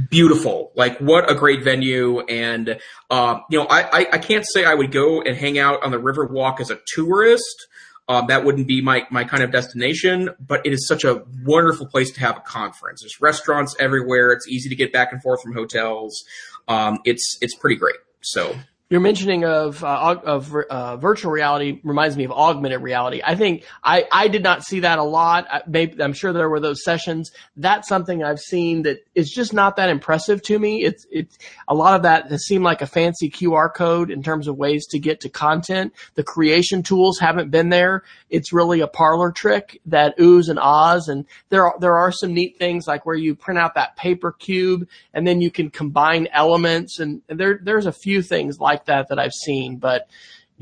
[0.09, 0.71] beautiful.
[0.77, 2.21] Like what a great venue.
[2.21, 2.79] And,
[3.11, 5.91] um, you know, I, I, I, can't say I would go and hang out on
[5.91, 7.67] the river walk as a tourist,
[8.11, 11.87] um, that wouldn't be my, my kind of destination, but it is such a wonderful
[11.87, 13.03] place to have a conference.
[13.03, 14.33] There's restaurants everywhere.
[14.33, 16.25] It's easy to get back and forth from hotels.
[16.67, 17.95] Um, it's, it's pretty great.
[18.21, 18.57] So
[18.91, 23.23] your mentioning of uh, of uh, virtual reality reminds me of augmented reality.
[23.25, 25.47] I think I, I did not see that a lot.
[25.49, 27.31] I, maybe, I'm sure there were those sessions.
[27.57, 30.83] That's something I've seen that is just not that impressive to me.
[30.83, 34.49] It's it's a lot of that has seemed like a fancy QR code in terms
[34.49, 35.93] of ways to get to content.
[36.17, 38.03] The creation tools haven't been there.
[38.29, 41.07] It's really a parlor trick that oohs and ahs.
[41.07, 44.33] And there are, there are some neat things like where you print out that paper
[44.33, 48.80] cube and then you can combine elements and, and there there's a few things like
[48.81, 50.09] like that that I've seen, but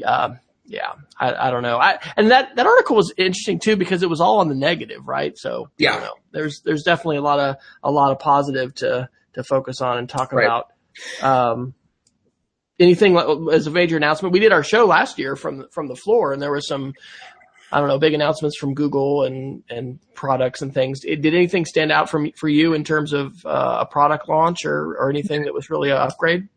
[0.04, 0.35] uh,
[0.66, 1.78] yeah, I, I, don't know.
[1.78, 5.07] I, and that, that article was interesting too because it was all on the negative,
[5.07, 5.37] right?
[5.37, 9.44] So yeah, know, there's there's definitely a lot of a lot of positive to to
[9.44, 10.44] focus on and talk right.
[10.44, 10.72] about.
[11.22, 11.74] Um,
[12.78, 13.16] anything
[13.52, 16.42] as a major announcement, we did our show last year from from the floor, and
[16.42, 16.92] there was some
[17.70, 21.00] I don't know, big announcements from Google and, and products and things.
[21.00, 24.96] Did anything stand out from for you in terms of uh, a product launch or,
[24.96, 26.48] or anything that was really an upgrade?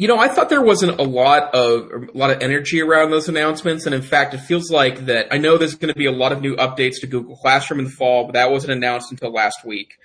[0.00, 3.28] You know, I thought there wasn't a lot of a lot of energy around those
[3.28, 5.26] announcements, and in fact, it feels like that.
[5.30, 7.84] I know there's going to be a lot of new updates to Google Classroom in
[7.84, 9.98] the fall, but that wasn't announced until last week.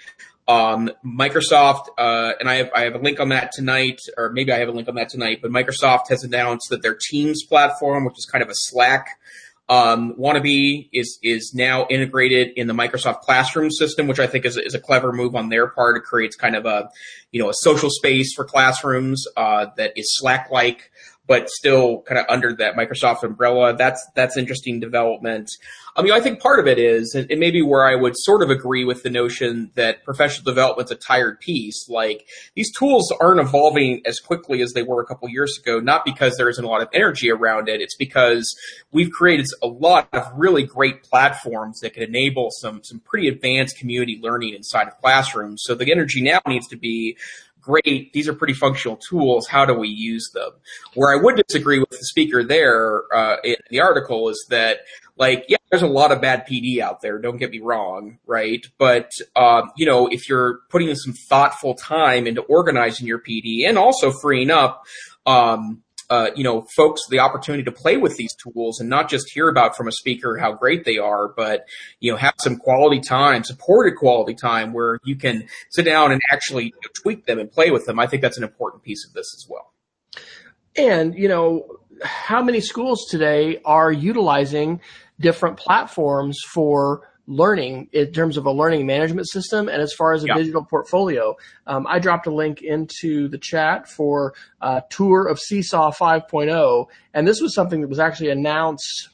[0.50, 4.52] Um, Microsoft, uh, and I have I have a link on that tonight, or maybe
[4.52, 5.40] I have a link on that tonight.
[5.42, 9.18] But Microsoft has announced that their Teams platform, which is kind of a Slack
[9.68, 14.58] um, Wannabe is is now integrated in the Microsoft Classroom system, which I think is,
[14.58, 15.98] is a clever move on their part.
[15.98, 16.90] It creates kind of a
[17.32, 20.92] you know a social space for classrooms uh, that is Slack like
[21.28, 23.76] but still kind of under that Microsoft umbrella.
[23.76, 25.50] That's that's interesting development.
[25.98, 28.44] I mean, I think part of it is, and it may where I would sort
[28.44, 31.88] of agree with the notion that professional development's a tired piece.
[31.88, 36.04] Like these tools aren't evolving as quickly as they were a couple years ago, not
[36.04, 37.80] because there isn't a lot of energy around it.
[37.80, 38.54] It's because
[38.92, 43.78] we've created a lot of really great platforms that can enable some some pretty advanced
[43.78, 45.64] community learning inside of classrooms.
[45.64, 47.18] So the energy now needs to be
[47.66, 48.14] great.
[48.14, 49.48] These are pretty functional tools.
[49.48, 50.52] How do we use them?
[50.94, 54.80] Where I would disagree with the speaker there uh, in the article is that,
[55.18, 57.20] like, yeah, there's a lot of bad PD out there.
[57.20, 58.66] Don't get me wrong, right?
[58.78, 63.78] But um, you know, if you're putting some thoughtful time into organizing your PD and
[63.78, 64.84] also freeing up
[65.26, 69.30] um, uh, you know, folks the opportunity to play with these tools and not just
[69.34, 71.66] hear about from a speaker how great they are, but,
[72.00, 76.22] you know, have some quality time, supported quality time where you can sit down and
[76.32, 78.00] actually tweak them and play with them.
[78.00, 79.74] I think that's an important piece of this as well.
[80.78, 81.66] And, you know,
[82.04, 84.82] how many schools today are utilizing
[85.20, 90.24] different platforms for learning in terms of a learning management system and as far as
[90.24, 90.36] a yeah.
[90.36, 91.36] digital portfolio.
[91.68, 97.28] Um, I dropped a link into the chat for a tour of Seesaw 5.0, and
[97.28, 99.10] this was something that was actually announced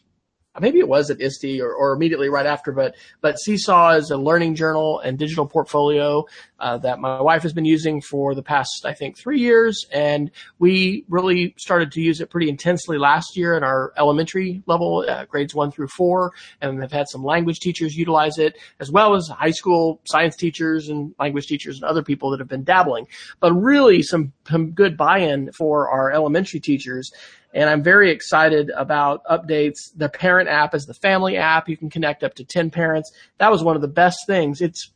[0.59, 4.17] maybe it was at ISTE or, or immediately right after, but but Seesaw is a
[4.17, 6.25] learning journal and digital portfolio
[6.59, 10.31] uh, that my wife has been using for the past I think three years, and
[10.59, 15.25] we really started to use it pretty intensely last year in our elementary level, uh,
[15.25, 19.27] grades one through four, and have had some language teachers utilize it as well as
[19.27, 23.07] high school science teachers and language teachers and other people that have been dabbling,
[23.39, 27.11] but really some, some good buy-in for our elementary teachers
[27.53, 29.91] and I'm very excited about updates.
[29.95, 31.67] The parent app is the family app.
[31.67, 33.11] You can connect up to 10 parents.
[33.37, 34.61] That was one of the best things.
[34.61, 34.91] It's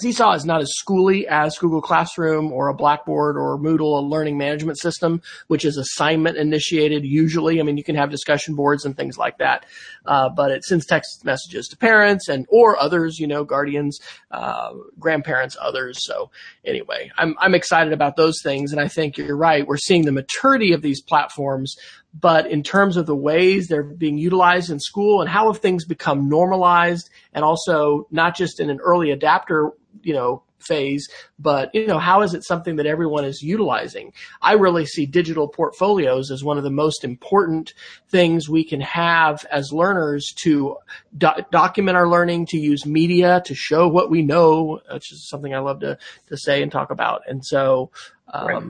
[0.00, 4.38] Seesaw is not as schooly as Google Classroom or a Blackboard or Moodle, a learning
[4.38, 7.60] management system, which is assignment initiated usually.
[7.60, 9.66] I mean, you can have discussion boards and things like that,
[10.06, 14.72] uh, but it sends text messages to parents and or others, you know, guardians, uh,
[14.98, 16.04] grandparents, others.
[16.04, 16.30] So
[16.64, 19.66] anyway, I'm I'm excited about those things, and I think you're right.
[19.66, 21.76] We're seeing the maturity of these platforms
[22.12, 25.84] but in terms of the ways they're being utilized in school and how have things
[25.84, 29.70] become normalized and also not just in an early adapter,
[30.02, 34.12] you know, phase, but you know, how is it something that everyone is utilizing?
[34.42, 37.72] I really see digital portfolios as one of the most important
[38.08, 40.76] things we can have as learners to
[41.16, 45.54] do- document our learning, to use media to show what we know, which is something
[45.54, 47.22] I love to to say and talk about.
[47.26, 47.90] And so,
[48.28, 48.64] um, right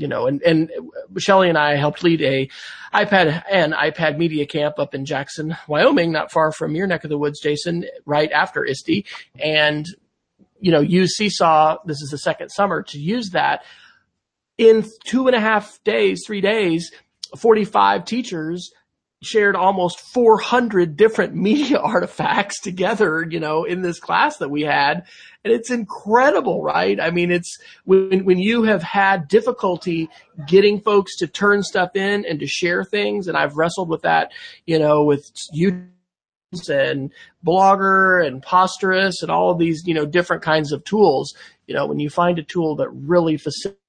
[0.00, 0.70] you know, and, and
[1.18, 2.48] Shelly and I helped lead a
[2.94, 7.10] iPad and iPad media camp up in Jackson, Wyoming, not far from your neck of
[7.10, 9.06] the woods, Jason, right after ISTE.
[9.38, 9.86] And,
[10.58, 11.78] you know, use Seesaw.
[11.84, 13.62] This is the second summer to use that
[14.56, 16.90] in two and a half days, three days,
[17.36, 18.72] 45 teachers
[19.22, 25.04] shared almost 400 different media artifacts together, you know, in this class that we had.
[25.44, 27.00] And it's incredible, right?
[27.00, 30.08] I mean, it's when, when you have had difficulty
[30.46, 33.26] getting folks to turn stuff in and to share things.
[33.26, 34.32] And I've wrestled with that,
[34.66, 35.86] you know, with you
[36.68, 37.12] and
[37.46, 41.34] blogger and posterous and all of these, you know, different kinds of tools.
[41.66, 43.79] You know, when you find a tool that really facilitates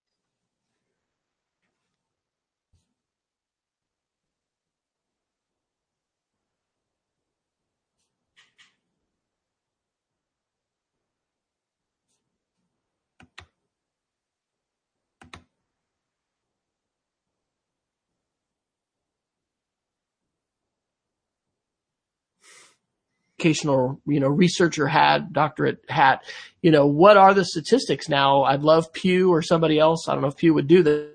[23.42, 26.24] educational, you know, researcher hat, doctorate hat,
[26.62, 28.44] you know, what are the statistics now?
[28.44, 30.08] I'd love Pew or somebody else.
[30.08, 31.08] I don't know if Pew would do this.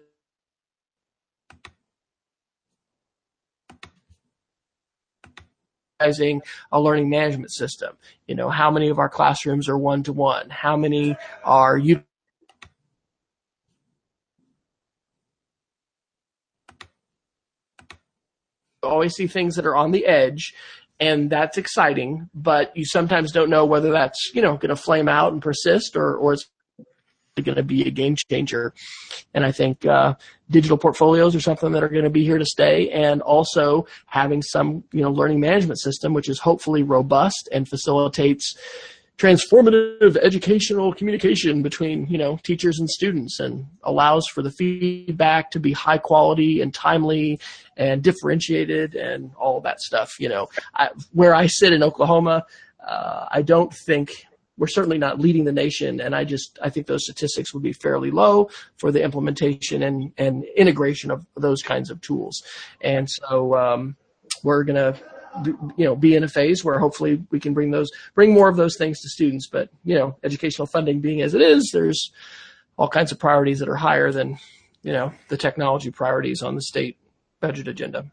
[6.73, 7.97] a learning management system.
[8.27, 10.51] You know, how many of our classrooms are one to one?
[10.51, 12.03] How many are you
[18.83, 20.55] always see things that are on the edge
[20.99, 25.09] and that's exciting, but you sometimes don't know whether that's, you know, going to flame
[25.09, 26.49] out and persist or, or it's
[27.43, 28.73] going to be a game changer.
[29.35, 30.15] And I think, uh,
[30.51, 34.41] digital portfolios are something that are going to be here to stay and also having
[34.41, 38.57] some, you know, learning management system, which is hopefully robust and facilitates,
[39.19, 45.59] transformative educational communication between you know teachers and students and allows for the feedback to
[45.59, 47.41] be high quality and timely
[47.79, 50.49] and differentiated and all that stuff you know.
[50.75, 52.45] I, where i sit in oklahoma
[52.87, 54.27] uh, i don't think
[54.59, 57.73] we're certainly not leading the nation and i just i think those statistics would be
[57.73, 62.43] fairly low for the implementation and, and integration of those kinds of tools.
[62.81, 63.97] And so um,
[64.43, 64.99] we're going to
[65.45, 68.57] you know be in a phase where hopefully we can bring those bring more of
[68.57, 69.49] those things to students.
[69.49, 72.13] But you know educational funding being as it is there's
[72.77, 74.39] all kinds of priorities that are higher than
[74.83, 76.97] you know the technology priorities on the state
[77.41, 78.11] budget agenda.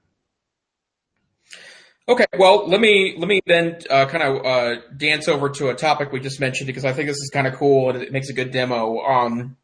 [2.08, 5.76] Okay well let me let me then uh, kind of uh, dance over to a
[5.76, 8.30] topic we just mentioned because i think this is kind of cool and it makes
[8.30, 9.56] a good demo um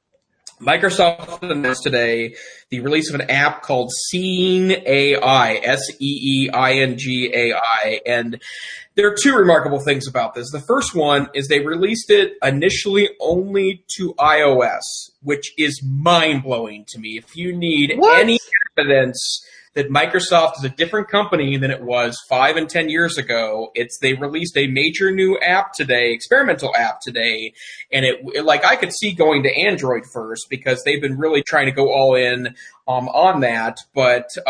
[0.62, 2.36] Microsoft announced today
[2.70, 6.52] the release of an app called Seeing AI, S-E-E-I-N-G-A-I,
[8.06, 8.42] and
[8.96, 10.52] there are two remarkable things about this.
[10.52, 14.82] The first one is they released it initially only to iOS,
[15.22, 17.18] which is mind blowing to me.
[17.18, 18.20] If you need what?
[18.20, 18.38] any
[18.78, 19.46] evidence
[19.76, 23.72] that Microsoft is a different company than it was five and ten years ago.
[23.76, 27.54] It's they released a major new app today, experimental app today,
[27.92, 31.44] and it, it like I could see going to Android first because they've been really
[31.44, 32.56] trying to go all in
[32.88, 33.78] um, on that.
[33.94, 34.50] But uh,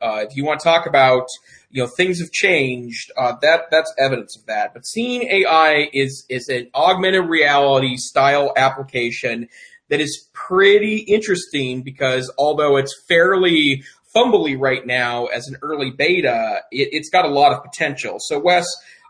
[0.00, 1.26] uh, if you want to talk about
[1.70, 3.10] you know things have changed.
[3.18, 4.72] Uh, that that's evidence of that.
[4.72, 9.48] But seeing AI is is an augmented reality style application
[9.88, 13.84] that is pretty interesting because although it's fairly
[14.16, 18.16] fumbly right now as an early beta, it, has got a lot of potential.
[18.18, 18.66] So Wes.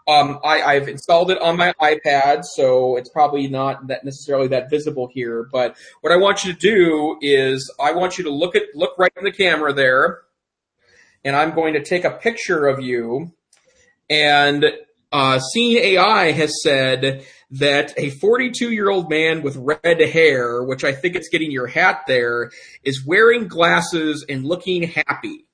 [0.08, 4.70] Um, I, have installed it on my iPad, so it's probably not that necessarily that
[4.70, 5.48] visible here.
[5.50, 8.96] But what I want you to do is I want you to look at look
[8.98, 10.20] right in the camera there,
[11.24, 13.32] and I'm going to take a picture of you.
[14.08, 14.64] And
[15.10, 20.84] uh, Seeing AI has said that a 42 year old man with red hair, which
[20.84, 22.50] I think it's getting your hat there,
[22.82, 25.46] is wearing glasses and looking happy.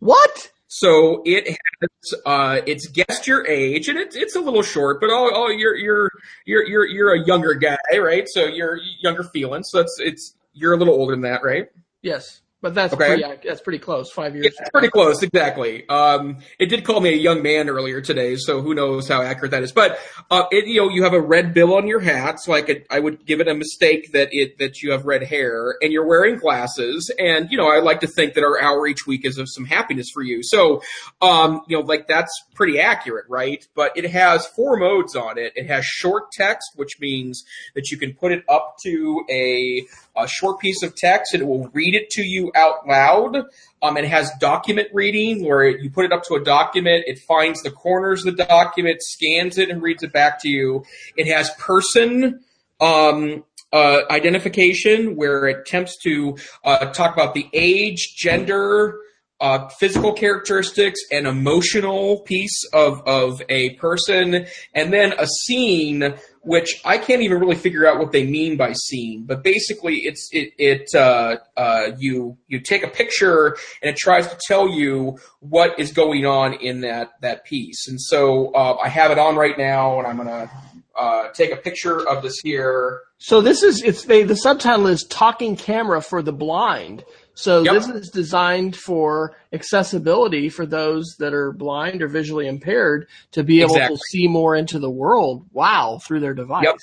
[0.00, 0.50] What?
[0.66, 5.10] So it has uh, it's guessed your age, and it's it's a little short, but
[5.10, 6.10] oh, oh, you're you're
[6.46, 8.26] you're you're you're a younger guy, right?
[8.26, 9.64] So you're younger feeling.
[9.64, 11.68] So it's it's you're a little older than that, right?
[12.00, 12.40] Yes.
[12.62, 13.20] But that's okay.
[13.20, 14.12] pretty, that's pretty close.
[14.12, 14.46] Five years.
[14.46, 15.86] It's pretty close, exactly.
[15.88, 19.50] Um, it did call me a young man earlier today, so who knows how accurate
[19.50, 19.72] that is.
[19.72, 19.98] But
[20.30, 22.86] uh, it, you know, you have a red bill on your hat, so I could
[22.88, 26.06] I would give it a mistake that it that you have red hair, and you're
[26.06, 29.38] wearing glasses, and you know, I like to think that our hour each week is
[29.38, 30.44] of some happiness for you.
[30.44, 30.82] So,
[31.20, 33.66] um, you know, like that's pretty accurate, right?
[33.74, 35.52] But it has four modes on it.
[35.56, 37.44] It has short text, which means
[37.74, 39.84] that you can put it up to a
[40.16, 43.44] a short piece of text and it will read it to you out loud.
[43.82, 47.62] Um, it has document reading where you put it up to a document, it finds
[47.62, 50.84] the corners of the document, scans it, and reads it back to you.
[51.16, 52.40] It has person
[52.80, 58.98] um, uh, identification where it attempts to uh, talk about the age, gender,
[59.40, 66.14] uh, physical characteristics and emotional piece of, of a person, and then a scene
[66.44, 69.24] which I can't even really figure out what they mean by scene.
[69.24, 74.26] But basically, it's it it uh, uh, you you take a picture and it tries
[74.28, 77.88] to tell you what is going on in that that piece.
[77.88, 80.50] And so uh, I have it on right now, and I'm gonna
[80.98, 83.00] uh, take a picture of this here.
[83.18, 87.04] So this is it's they, the subtitle is "Talking Camera for the Blind."
[87.34, 87.74] So yep.
[87.74, 93.60] this is designed for accessibility for those that are blind or visually impaired to be
[93.60, 93.96] able exactly.
[93.96, 95.46] to see more into the world.
[95.52, 96.64] Wow, through their device.
[96.64, 96.76] Yep.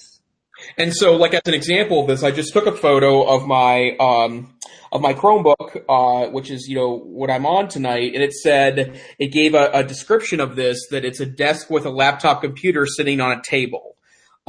[0.78, 3.96] And so, like as an example of this, I just took a photo of my
[4.00, 4.54] um,
[4.92, 9.00] of my Chromebook, uh, which is you know what I'm on tonight, and it said
[9.18, 12.86] it gave a, a description of this that it's a desk with a laptop computer
[12.86, 13.96] sitting on a table.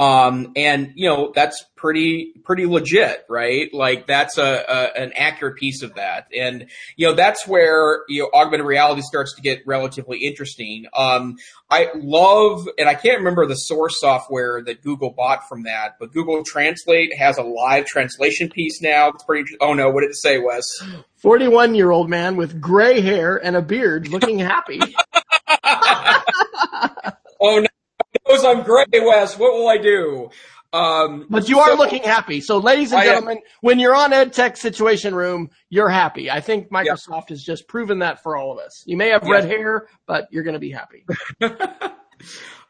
[0.01, 3.71] Um, and you know, that's pretty, pretty legit, right?
[3.71, 6.25] Like that's a, a, an accurate piece of that.
[6.35, 10.87] And, you know, that's where, you know, augmented reality starts to get relatively interesting.
[10.95, 11.35] Um,
[11.69, 16.11] I love, and I can't remember the source software that Google bought from that, but
[16.11, 19.09] Google Translate has a live translation piece now.
[19.09, 20.65] It's pretty, oh no, what did it say, Wes?
[21.17, 24.79] 41 year old man with gray hair and a beard looking happy.
[27.39, 27.67] oh no
[28.27, 29.37] knows I'm gray, Wes.
[29.37, 30.29] What will I do?
[30.73, 32.39] Um, but you are so, looking happy.
[32.39, 36.31] So, ladies and gentlemen, when you're on EdTech Situation Room, you're happy.
[36.31, 38.83] I think Microsoft has just proven that for all of us.
[38.85, 41.05] You may have red hair, but you're going to be happy.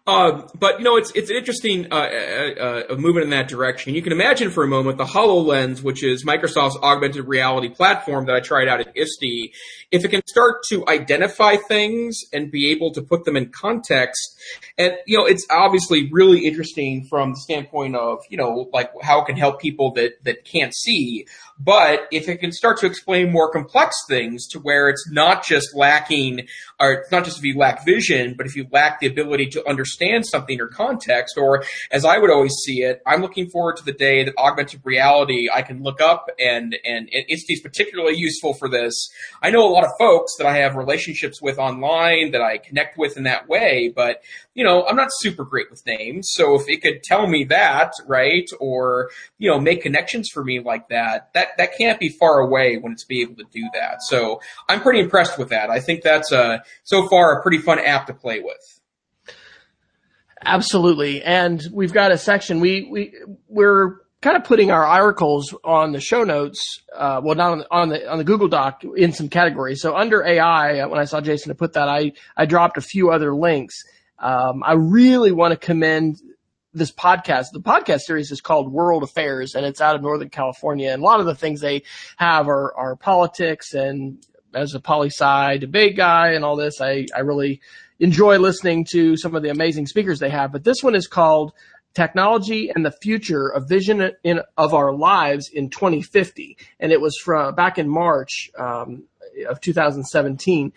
[0.08, 3.94] Um, but you know, it's it's an interesting uh, uh, uh, movement in that direction.
[3.94, 8.36] You can imagine for a moment the Hololens, which is Microsoft's augmented reality platform that
[8.36, 9.54] I tried out at ISTE,
[9.92, 14.40] if it can start to identify things and be able to put them in context,
[14.76, 19.22] and you know, it's obviously really interesting from the standpoint of you know, like how
[19.22, 21.28] it can help people that that can't see.
[21.60, 25.76] But if it can start to explain more complex things to where it's not just
[25.76, 26.48] lacking,
[26.82, 29.70] or it's not just if you lack vision, but if you lack the ability to
[29.70, 33.86] understand something or context, or as I would always see it, I'm looking forward to
[33.86, 38.54] the day that augmented reality I can look up and, and, and ISTE's particularly useful
[38.56, 39.10] for this.
[39.42, 42.98] I know a lot of folks that I have relationships with online that I connect
[42.98, 44.24] with in that way, but
[44.54, 46.30] you know, I'm not super great with names.
[46.34, 50.60] So if it could tell me that, right, or, you know, make connections for me
[50.60, 54.02] like that, that, that can't be far away when it's be able to do that.
[54.02, 55.70] So I'm pretty impressed with that.
[55.70, 58.80] I think that's a, so far a pretty fun app to play with.
[60.44, 61.24] Absolutely.
[61.24, 63.14] And we've got a section, we, we,
[63.48, 67.68] we're, kind of putting our articles on the show notes, uh, well, not on the,
[67.72, 69.82] on the, on the Google Doc in some categories.
[69.82, 73.10] So under AI, when I saw Jason to put that, I, I dropped a few
[73.10, 73.84] other links
[74.22, 76.22] um, I really want to commend
[76.74, 77.48] this podcast.
[77.52, 80.92] The podcast series is called World Affairs and it's out of Northern California.
[80.92, 81.84] And a lot of the things they
[82.18, 87.06] have are, are politics and as a poli sci debate guy and all this, I,
[87.16, 87.62] I really
[88.00, 90.52] enjoy listening to some of the amazing speakers they have.
[90.52, 91.54] But this one is called
[91.94, 96.58] Technology and the Future of Vision in, of Our Lives in 2050.
[96.80, 99.04] And it was from back in March um,
[99.48, 100.74] of 2017.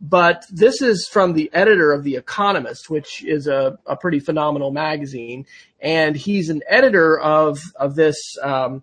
[0.00, 4.72] But this is from the editor of The Economist, which is a, a pretty phenomenal
[4.72, 5.46] magazine.
[5.80, 8.82] And he's an editor of, of this um,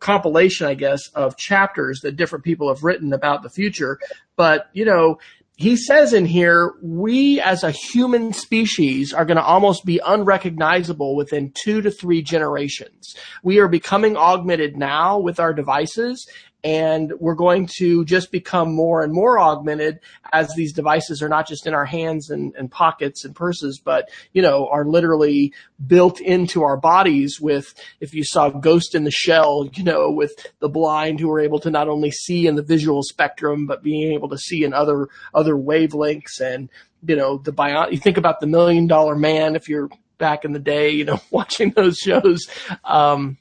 [0.00, 3.98] compilation, I guess, of chapters that different people have written about the future.
[4.36, 5.18] But, you know,
[5.56, 11.14] he says in here, we as a human species are going to almost be unrecognizable
[11.14, 13.14] within two to three generations.
[13.44, 16.26] We are becoming augmented now with our devices
[16.64, 20.00] and we're going to just become more and more augmented
[20.32, 24.08] as these devices are not just in our hands and, and, pockets and purses, but
[24.32, 25.52] you know are literally
[25.86, 27.38] built into our bodies.
[27.40, 31.40] With if you saw Ghost in the Shell, you know, with the blind who are
[31.40, 34.72] able to not only see in the visual spectrum but being able to see in
[34.72, 36.70] other other wavelengths and
[37.06, 37.88] you know the bio.
[37.88, 41.20] You think about the Million Dollar Man if you're back in the day, you know,
[41.30, 42.46] watching those shows.
[42.84, 43.36] Um,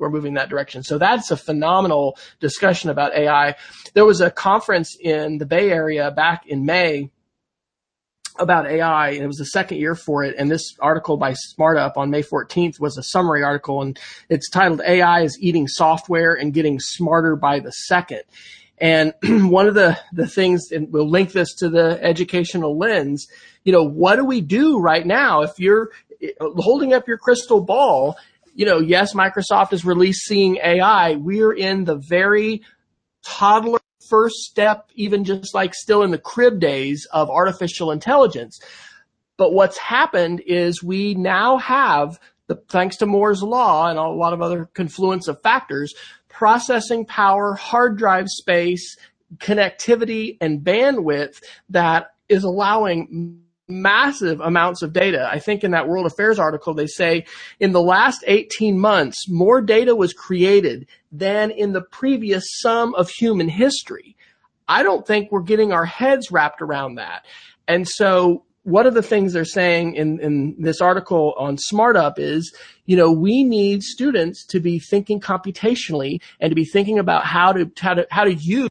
[0.00, 0.82] we're moving that direction.
[0.82, 3.54] So that's a phenomenal discussion about AI.
[3.94, 7.10] There was a conference in the Bay Area back in May
[8.38, 10.34] about AI, and it was the second year for it.
[10.38, 13.98] And this article by SmartUp on May 14th was a summary article, and
[14.28, 18.22] it's titled "AI is Eating Software and Getting Smarter by the Second.
[18.78, 23.28] And one of the the things, and we'll link this to the educational lens.
[23.64, 25.90] You know, what do we do right now if you're
[26.22, 28.16] eh, holding up your crystal ball
[28.54, 31.14] you know, yes, Microsoft is releasing AI.
[31.14, 32.62] We're in the very
[33.24, 38.60] toddler first step, even just like still in the crib days of artificial intelligence.
[39.36, 44.32] But what's happened is we now have the, thanks to Moore's law and a lot
[44.32, 45.94] of other confluence of factors,
[46.28, 48.96] processing power, hard drive space,
[49.36, 53.40] connectivity and bandwidth that is allowing
[53.70, 55.28] massive amounts of data.
[55.30, 57.24] I think in that World Affairs article, they say
[57.58, 63.10] in the last 18 months, more data was created than in the previous sum of
[63.10, 64.16] human history.
[64.68, 67.26] I don't think we're getting our heads wrapped around that.
[67.66, 72.54] And so one of the things they're saying in, in this article on SmartUp is,
[72.86, 77.52] you know, we need students to be thinking computationally and to be thinking about how
[77.52, 78.68] to, how to, how to use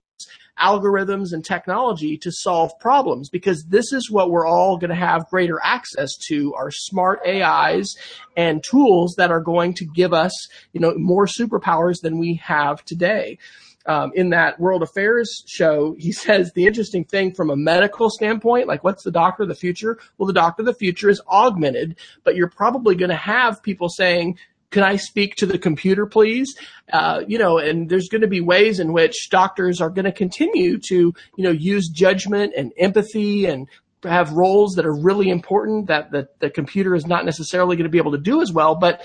[0.59, 5.29] algorithms and technology to solve problems because this is what we're all going to have
[5.29, 7.95] greater access to are smart AIs
[8.35, 12.83] and tools that are going to give us, you know, more superpowers than we have
[12.85, 13.37] today.
[13.85, 18.67] Um, in that World Affairs show, he says the interesting thing from a medical standpoint,
[18.67, 19.97] like what's the doctor of the future?
[20.17, 23.89] Well, the doctor of the future is augmented, but you're probably going to have people
[23.89, 24.37] saying,
[24.71, 26.55] can I speak to the computer, please?
[26.91, 30.11] Uh, you know, and there's going to be ways in which doctors are going to
[30.11, 33.67] continue to, you know, use judgment and empathy and
[34.03, 37.91] have roles that are really important that the, the computer is not necessarily going to
[37.91, 38.75] be able to do as well.
[38.75, 39.03] But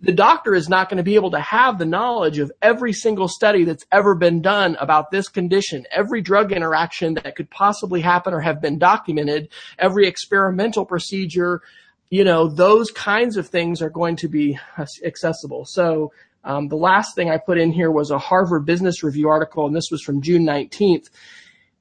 [0.00, 3.28] the doctor is not going to be able to have the knowledge of every single
[3.28, 8.34] study that's ever been done about this condition, every drug interaction that could possibly happen
[8.34, 9.48] or have been documented,
[9.78, 11.62] every experimental procedure,
[12.10, 14.58] you know, those kinds of things are going to be
[15.04, 15.64] accessible.
[15.64, 16.12] So
[16.44, 19.74] um, the last thing I put in here was a Harvard Business Review article, and
[19.74, 21.08] this was from June 19th.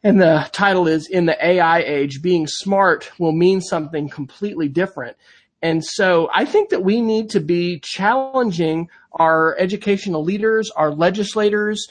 [0.03, 5.15] And the title is In the AI Age, Being Smart Will Mean Something Completely Different.
[5.61, 11.87] And so I think that we need to be challenging our educational leaders, our legislators,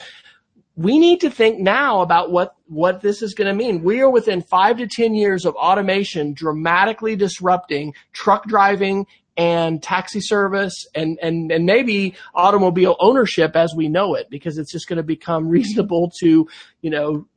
[0.75, 3.83] we need to think now about what, what this is going to mean.
[3.83, 9.05] We are within five to 10 years of automation dramatically disrupting truck driving
[9.37, 14.71] and taxi service and, and, and maybe automobile ownership as we know it because it's
[14.71, 16.47] just going to become reasonable to,
[16.81, 17.27] you know,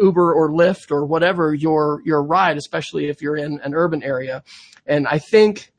[0.00, 4.44] Uber or Lyft or whatever your, your ride, especially if you're in an urban area.
[4.86, 5.72] And I think,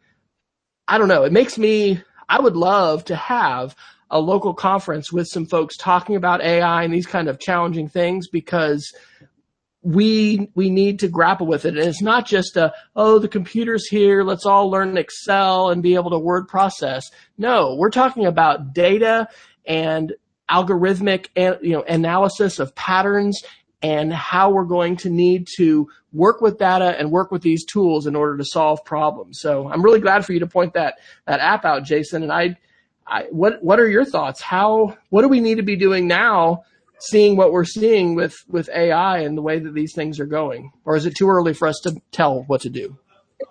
[0.87, 3.75] I don't know, it makes me, I would love to have
[4.13, 8.27] a local conference with some folks talking about AI and these kind of challenging things
[8.27, 8.93] because
[9.81, 11.75] we we need to grapple with it.
[11.75, 15.95] And it's not just a oh the computer's here, let's all learn Excel and be
[15.95, 17.09] able to word process.
[17.39, 19.27] No, we're talking about data
[19.65, 20.13] and
[20.49, 23.41] algorithmic and you know analysis of patterns
[23.81, 28.05] and how we're going to need to work with data and work with these tools
[28.05, 29.39] in order to solve problems.
[29.41, 32.21] So I'm really glad for you to point that that app out, Jason.
[32.21, 32.57] And I
[33.07, 34.41] I, what what are your thoughts?
[34.41, 36.63] How what do we need to be doing now,
[36.99, 40.71] seeing what we're seeing with with AI and the way that these things are going,
[40.85, 42.97] or is it too early for us to tell what to do?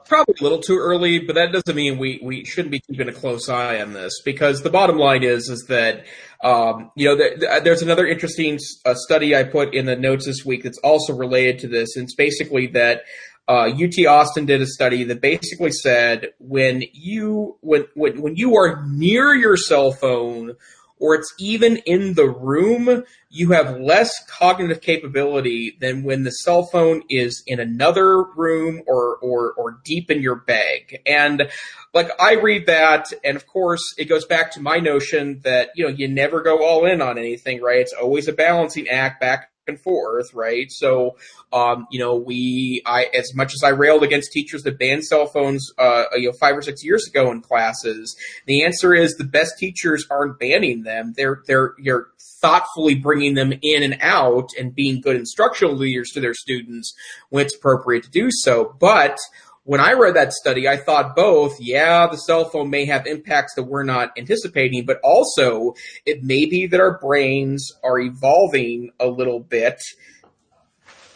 [0.07, 3.13] probably a little too early, but that doesn't mean we, we shouldn't be keeping a
[3.13, 6.05] close eye on this because the bottom line is is that
[6.43, 10.45] um, you know the, there's another interesting uh, study I put in the notes this
[10.45, 13.03] week that's also related to this, and it's basically that
[13.49, 18.57] uh, UT Austin did a study that basically said when you when when when you
[18.57, 20.57] are near your cell phone
[21.03, 26.63] or it's even in the room, you have less cognitive capability than when the cell
[26.63, 31.01] phone is in another room or, or, or deep in your bag.
[31.05, 31.51] And
[31.93, 35.85] like I read that, and of course it goes back to my notion that, you
[35.85, 37.81] know, you never go all in on anything, right?
[37.81, 40.71] It's always a balancing act back and forth, right?
[40.71, 41.17] So,
[41.53, 45.27] um, you know, we, I, as much as I railed against teachers that banned cell
[45.27, 49.25] phones, uh, you know, five or six years ago in classes, the answer is the
[49.25, 51.15] best teachers aren't banning them.
[51.17, 52.09] They're, they're, you're
[52.41, 56.93] thoughtfully bringing them in and out and being good instructional leaders to their students
[57.29, 58.77] when it's appropriate to do so.
[58.81, 59.17] But,
[59.65, 63.55] when I read that study, I thought both, yeah, the cell phone may have impacts
[63.55, 69.07] that we're not anticipating, but also it may be that our brains are evolving a
[69.07, 69.81] little bit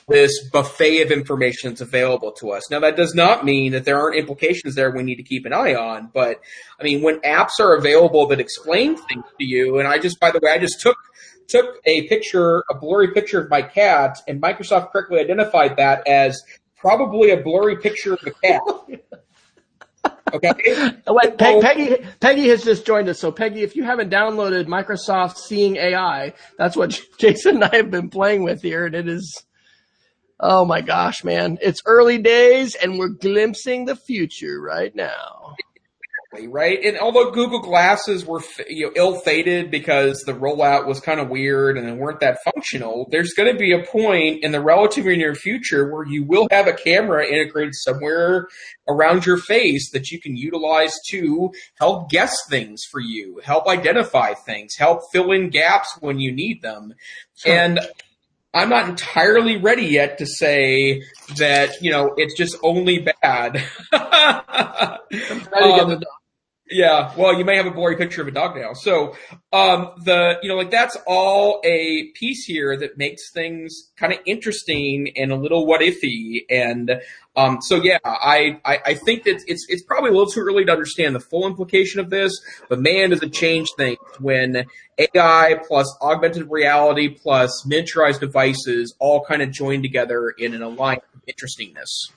[0.09, 2.71] this buffet of information that's available to us.
[2.71, 5.53] Now, that does not mean that there aren't implications there we need to keep an
[5.53, 6.41] eye on, but
[6.81, 10.31] I mean, when apps are available that explain things to you, and I just, by
[10.31, 10.97] the way, I just took
[11.49, 16.41] took a picture, a blurry picture of my cat, and Microsoft correctly identified that as
[16.77, 18.63] probably a blurry picture of the cat.
[20.33, 20.53] Okay.
[21.07, 23.21] Wait, Pe- Peggy, Peggy has just joined us.
[23.21, 27.93] So Peggy, if you haven't downloaded Microsoft Seeing AI, that's what Jason and I have
[27.93, 29.45] been playing with here, and it is.
[30.41, 31.59] Oh my gosh, man!
[31.63, 35.55] It's early days, and we're glimpsing the future right now
[36.47, 36.79] right?
[36.85, 41.79] And although Google Glasses were you know, ill-fated because the rollout was kind of weird
[41.79, 45.35] and they weren't that functional, there's going to be a point in the relatively near
[45.35, 48.49] future where you will have a camera integrated somewhere
[48.89, 54.35] around your face that you can utilize to help guess things for you, help identify
[54.35, 56.95] things, help fill in gaps when you need them.
[57.37, 57.53] Sure.
[57.53, 57.81] And
[58.57, 61.03] I'm not entirely ready yet to say
[61.37, 63.63] that, you know, it's just only bad.
[63.93, 66.01] um,
[66.69, 68.73] yeah, well, you may have a blurry picture of a dog now.
[68.73, 69.15] So,
[69.53, 74.19] um, the, you know, like that's all a piece here that makes things kind of
[74.27, 76.45] interesting and a little what ify.
[76.51, 77.01] And,
[77.37, 80.65] um, so yeah, I, I, I think that it's, it's probably a little too early
[80.65, 82.33] to understand the full implication of this,
[82.69, 84.67] but man, does it change things when
[84.99, 91.05] AI plus augmented reality plus miniaturized devices all kind of join together in an alliance
[91.15, 92.11] of interestingness.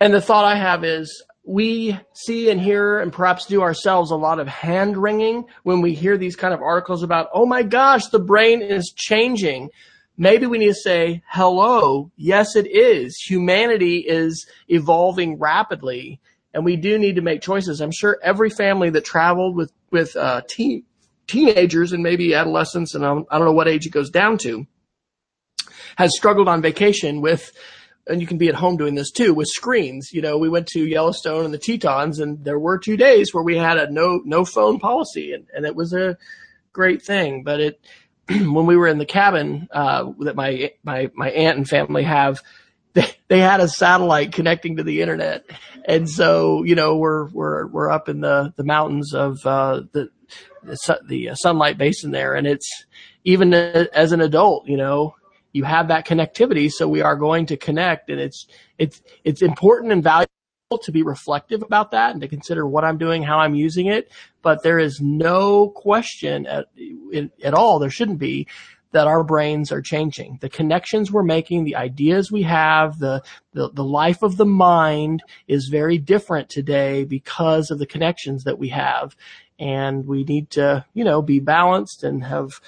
[0.00, 4.16] And the thought I have is, we see and hear and perhaps do ourselves a
[4.16, 8.06] lot of hand wringing when we hear these kind of articles about, oh my gosh,
[8.06, 9.70] the brain is changing.
[10.16, 13.16] Maybe we need to say, hello, yes, it is.
[13.16, 16.20] Humanity is evolving rapidly
[16.54, 17.80] and we do need to make choices.
[17.80, 20.84] I'm sure every family that traveled with, with, uh, teen,
[21.26, 24.66] teenagers and maybe adolescents and I don't know what age it goes down to
[25.96, 27.52] has struggled on vacation with
[28.06, 30.10] and you can be at home doing this too with screens.
[30.12, 33.44] You know, we went to Yellowstone and the Tetons and there were two days where
[33.44, 36.18] we had a no, no phone policy and, and it was a
[36.72, 37.42] great thing.
[37.42, 37.80] But it,
[38.28, 42.40] when we were in the cabin, uh, that my, my, my aunt and family have,
[42.92, 45.44] they, they had a satellite connecting to the internet.
[45.86, 50.10] And so, you know, we're, we're, we're up in the, the mountains of, uh, the,
[50.62, 52.34] the, the sunlight basin there.
[52.34, 52.84] And it's
[53.24, 55.16] even as an adult, you know,
[55.54, 56.70] you have that connectivity.
[56.70, 58.46] So we are going to connect and it's,
[58.76, 60.28] it's, it's important and valuable
[60.82, 64.10] to be reflective about that and to consider what I'm doing, how I'm using it.
[64.42, 66.66] But there is no question at,
[67.42, 67.78] at all.
[67.78, 68.48] There shouldn't be
[68.90, 70.38] that our brains are changing.
[70.40, 75.22] The connections we're making, the ideas we have, the, the, the, life of the mind
[75.48, 79.16] is very different today because of the connections that we have.
[79.58, 82.60] And we need to, you know, be balanced and have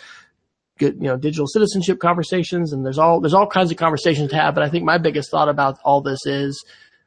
[0.78, 4.36] good, you know, digital citizenship conversations and there's all, there's all kinds of conversations to
[4.36, 4.54] have.
[4.54, 6.64] But I think my biggest thought about all this is,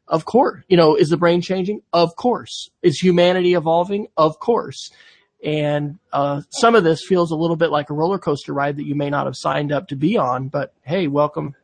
[0.07, 1.81] of course, you know, is the brain changing?
[1.93, 2.69] Of course.
[2.81, 4.07] Is humanity evolving?
[4.17, 4.91] Of course.
[5.43, 8.85] And, uh, some of this feels a little bit like a roller coaster ride that
[8.85, 11.55] you may not have signed up to be on, but hey, welcome,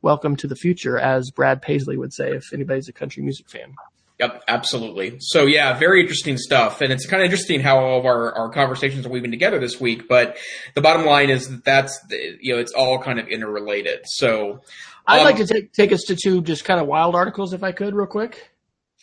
[0.00, 3.74] welcome to the future, as Brad Paisley would say if anybody's a country music fan.
[4.20, 5.16] Yep, absolutely.
[5.20, 6.80] So yeah, very interesting stuff.
[6.80, 9.80] And it's kind of interesting how all of our, our conversations are weaving together this
[9.80, 10.08] week.
[10.08, 10.36] But
[10.74, 14.00] the bottom line is that that's, the, you know, it's all kind of interrelated.
[14.04, 14.60] So
[15.06, 17.64] I'd um, like to take, take us to two just kind of wild articles if
[17.64, 18.50] I could real quick.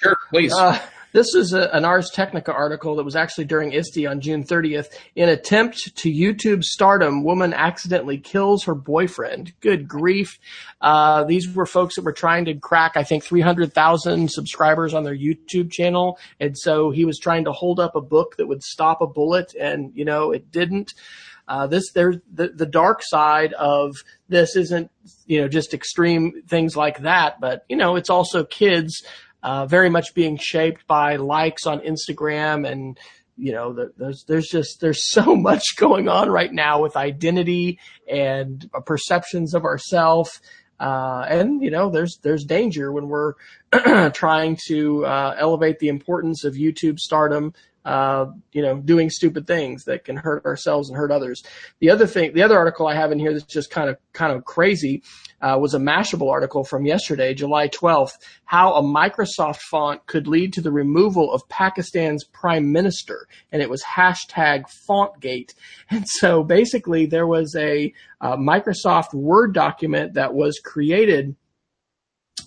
[0.02, 0.54] Sure, please.
[0.54, 0.80] Uh,
[1.12, 4.88] This is a, an Ars Technica article that was actually during ISTE on June 30th.
[5.16, 9.54] In attempt to YouTube stardom, woman accidentally kills her boyfriend.
[9.60, 10.38] Good grief.
[10.82, 15.18] Uh, these were folks that were trying to crack, I think, 300,000 subscribers on their
[15.18, 16.20] YouTube channel.
[16.40, 19.56] And so he was trying to hold up a book that would stop a bullet
[19.60, 20.94] and, you know, it didn't.
[21.48, 23.96] Uh, this there's the, the dark side of
[24.28, 24.92] this isn't
[25.26, 29.04] you know just extreme things like that, but you know it's also kids
[29.44, 33.00] uh, very much being shaped by likes on Instagram and
[33.38, 37.80] you know the, there's there's just there's so much going on right now with identity
[38.10, 40.42] and perceptions of ourselves
[40.80, 43.34] uh, and you know there's there's danger when we're
[44.14, 47.54] trying to uh, elevate the importance of YouTube stardom
[47.86, 51.44] uh, you know, doing stupid things that can hurt ourselves and hurt others.
[51.80, 54.32] The other thing, the other article I have in here that's just kind of kind
[54.32, 55.02] of crazy
[55.42, 58.14] uh, was a Mashable article from yesterday, July 12th,
[58.46, 63.70] how a Microsoft font could lead to the removal of Pakistan's prime minister, and it
[63.70, 65.54] was hashtag FontGate.
[65.92, 71.36] And so basically, there was a uh, Microsoft Word document that was created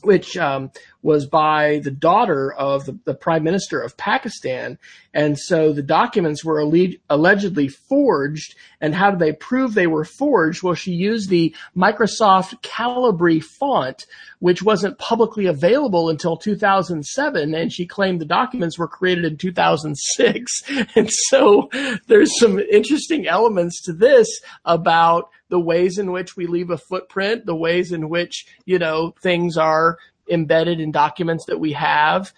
[0.03, 0.70] which um,
[1.03, 4.78] was by the daughter of the, the, prime minister of Pakistan.
[5.12, 8.55] And so the documents were alle- allegedly forged.
[8.80, 10.62] And how did they prove they were forged?
[10.62, 14.07] Well, she used the Microsoft Calibri font,
[14.38, 17.55] which wasn't publicly available until 2007.
[17.55, 20.62] And she claimed the documents were created in 2006.
[20.95, 21.70] And so
[22.07, 24.28] there's some interesting elements to this
[24.64, 29.15] about the ways in which we leave a footprint, the ways in which, you know,
[29.21, 32.33] things are embedded in documents that we have.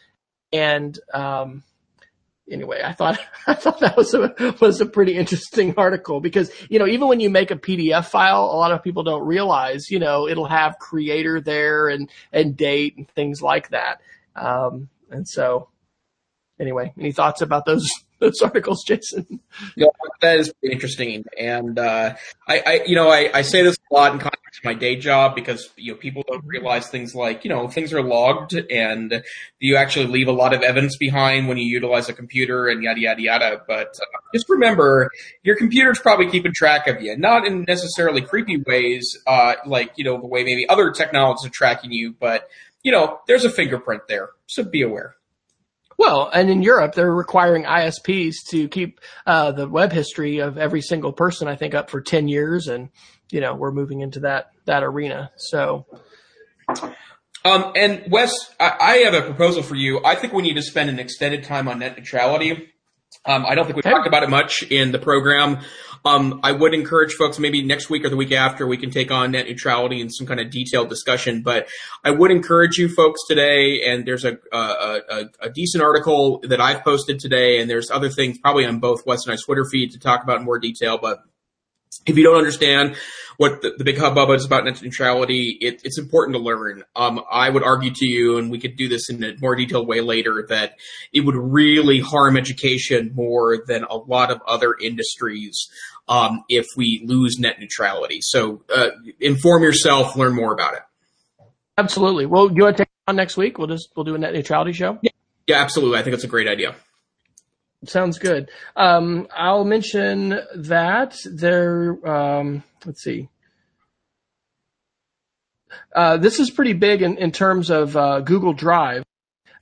[0.52, 1.62] And, um,
[2.50, 6.80] anyway, I thought, I thought that was a, was a pretty interesting article because, you
[6.80, 10.00] know, even when you make a PDF file, a lot of people don't realize, you
[10.00, 14.00] know, it'll have creator there and, and date and things like that.
[14.34, 15.68] Um, and so
[16.58, 17.88] anyway, any thoughts about those
[18.18, 19.38] those articles, Jason?
[19.76, 19.86] Yeah,
[20.20, 22.14] that is interesting, and uh,
[22.48, 24.96] I, I, you know, I, I say this a lot in context of my day
[24.96, 29.22] job because you know people don't realize things like you know things are logged, and
[29.58, 33.00] you actually leave a lot of evidence behind when you utilize a computer and yada
[33.00, 33.60] yada yada.
[33.66, 35.10] But uh, just remember,
[35.42, 40.04] your computer's probably keeping track of you, not in necessarily creepy ways, uh, like you
[40.04, 42.48] know the way maybe other technologies are tracking you, but
[42.82, 45.16] you know there's a fingerprint there, so be aware.
[45.98, 50.82] Well, and in Europe, they're requiring ISPs to keep uh, the web history of every
[50.82, 52.66] single person, I think, up for 10 years.
[52.68, 52.90] And,
[53.30, 55.30] you know, we're moving into that, that arena.
[55.36, 55.86] So.
[57.44, 60.00] Um, and Wes, I, I have a proposal for you.
[60.04, 62.70] I think we need to spend an extended time on net neutrality.
[63.26, 65.60] Um, I don't think we talked about it much in the program.
[66.06, 69.10] Um, I would encourage folks maybe next week or the week after we can take
[69.10, 71.42] on net neutrality and some kind of detailed discussion.
[71.42, 71.66] But
[72.04, 76.60] I would encourage you folks today, and there's a, a, a, a decent article that
[76.60, 79.92] I've posted today, and there's other things probably on both Wes and I's Twitter feed
[79.92, 80.98] to talk about in more detail.
[81.00, 81.22] But
[82.06, 82.96] if you don't understand
[83.36, 86.84] what the, the big hubbub is about net neutrality, it, it's important to learn.
[86.94, 89.88] Um, I would argue to you, and we could do this in a more detailed
[89.88, 90.74] way later, that
[91.12, 95.68] it would really harm education more than a lot of other industries
[96.08, 98.20] um, if we lose net neutrality.
[98.20, 98.90] So uh,
[99.20, 100.82] inform yourself, learn more about it.
[101.76, 102.26] Absolutely.
[102.26, 103.58] Well, you want to take on next week?
[103.58, 104.98] We'll just we'll do a net neutrality show.
[105.02, 105.10] Yeah,
[105.48, 105.98] yeah absolutely.
[105.98, 106.76] I think it's a great idea.
[107.86, 108.50] Sounds good.
[108.76, 111.98] Um, I'll mention that there.
[112.06, 113.28] Um, let's see.
[115.94, 119.04] Uh, this is pretty big in, in terms of uh, Google Drive.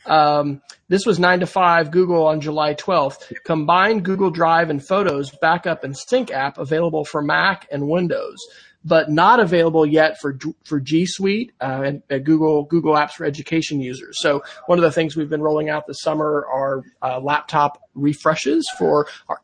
[0.06, 3.32] Um, this was 9 to 5 Google on July 12th.
[3.44, 8.38] Combined Google Drive and Photos backup and sync app available for Mac and Windows,
[8.84, 13.24] but not available yet for for G Suite uh, and uh, Google Google Apps for
[13.24, 14.20] Education users.
[14.20, 18.68] So one of the things we've been rolling out this summer are uh, laptop refreshes
[18.78, 19.40] for our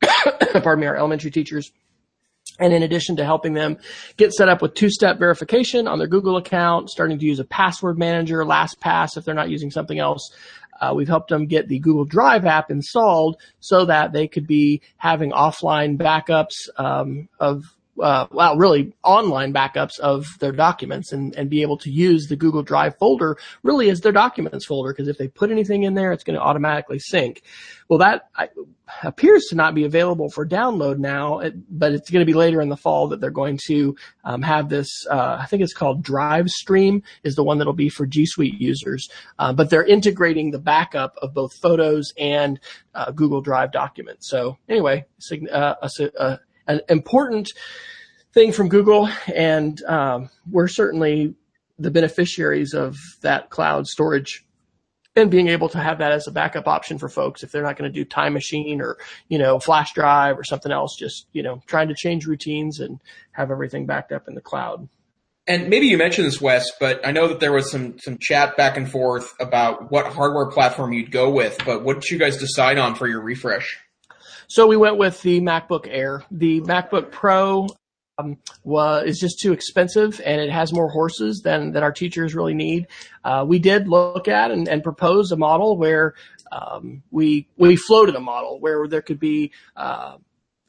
[0.62, 1.72] pardon me our elementary teachers
[2.58, 3.78] and in addition to helping them
[4.16, 7.98] get set up with two-step verification on their Google account, starting to use a password
[7.98, 10.30] manager, LastPass if they're not using something else,
[10.80, 14.82] uh, we've helped them get the Google Drive app installed so that they could be
[14.96, 17.64] having offline backups um, of
[18.02, 22.36] uh, well, really online backups of their documents and, and be able to use the
[22.36, 26.12] Google Drive folder really as their documents folder because if they put anything in there,
[26.12, 27.42] it's going to automatically sync.
[27.88, 28.48] Well, that I,
[29.02, 31.40] appears to not be available for download now,
[31.70, 34.68] but it's going to be later in the fall that they're going to um, have
[34.68, 34.88] this.
[35.08, 38.60] Uh, I think it's called Drive Stream is the one that'll be for G Suite
[38.60, 42.60] users, uh, but they're integrating the backup of both photos and
[42.94, 44.28] uh, Google Drive documents.
[44.28, 45.04] So anyway,
[45.50, 46.40] uh, a, a,
[46.70, 47.50] an important
[48.32, 51.34] thing from Google, and um, we're certainly
[51.78, 54.44] the beneficiaries of that cloud storage
[55.16, 57.76] and being able to have that as a backup option for folks if they're not
[57.76, 58.96] going to do time machine or
[59.28, 63.00] you know flash drive or something else just you know trying to change routines and
[63.32, 64.88] have everything backed up in the cloud.
[65.46, 68.56] And maybe you mentioned this wes but i know that there was some some chat
[68.56, 72.36] back and forth about what hardware platform you'd go with but what did you guys
[72.36, 73.78] decide on for your refresh
[74.50, 77.66] so we went with the macbook air the macbook pro
[78.20, 82.34] um, was is just too expensive and it has more horses than that our teachers
[82.34, 82.86] really need.
[83.24, 86.14] Uh, we did look at and, and propose a model where
[86.52, 90.16] um, we we floated a model where there could be uh,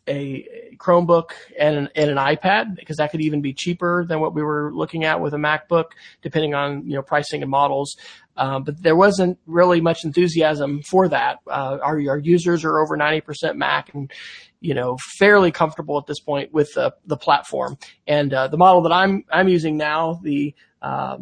[0.07, 4.33] a Chromebook and an, and an iPad because that could even be cheaper than what
[4.33, 7.97] we were looking at with a MacBook, depending on you know pricing and models.
[8.37, 11.39] Um, but there wasn't really much enthusiasm for that.
[11.47, 14.11] Uh, our, our users are over 90% Mac, and
[14.59, 17.77] you know, fairly comfortable at this point with the, the platform.
[18.07, 21.17] And uh, the model that I'm I'm using now, the uh,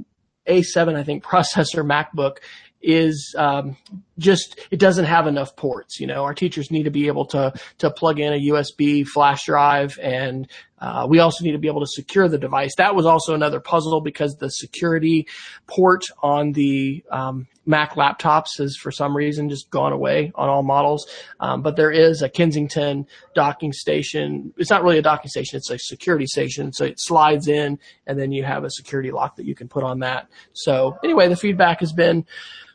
[0.47, 2.37] A7 I think processor MacBook,
[2.81, 3.77] is um,
[4.19, 5.99] just it doesn't have enough ports.
[5.99, 9.45] You know, our teachers need to be able to to plug in a USB flash
[9.45, 10.47] drive, and
[10.79, 12.75] uh, we also need to be able to secure the device.
[12.77, 15.27] That was also another puzzle because the security
[15.67, 20.63] port on the um, Mac laptops has for some reason just gone away on all
[20.63, 21.07] models.
[21.39, 23.05] Um, but there is a Kensington
[23.35, 24.53] docking station.
[24.57, 26.71] It's not really a docking station; it's a security station.
[26.73, 29.83] So it slides in, and then you have a security lock that you can put
[29.83, 30.27] on that.
[30.53, 32.25] So anyway, the feedback has been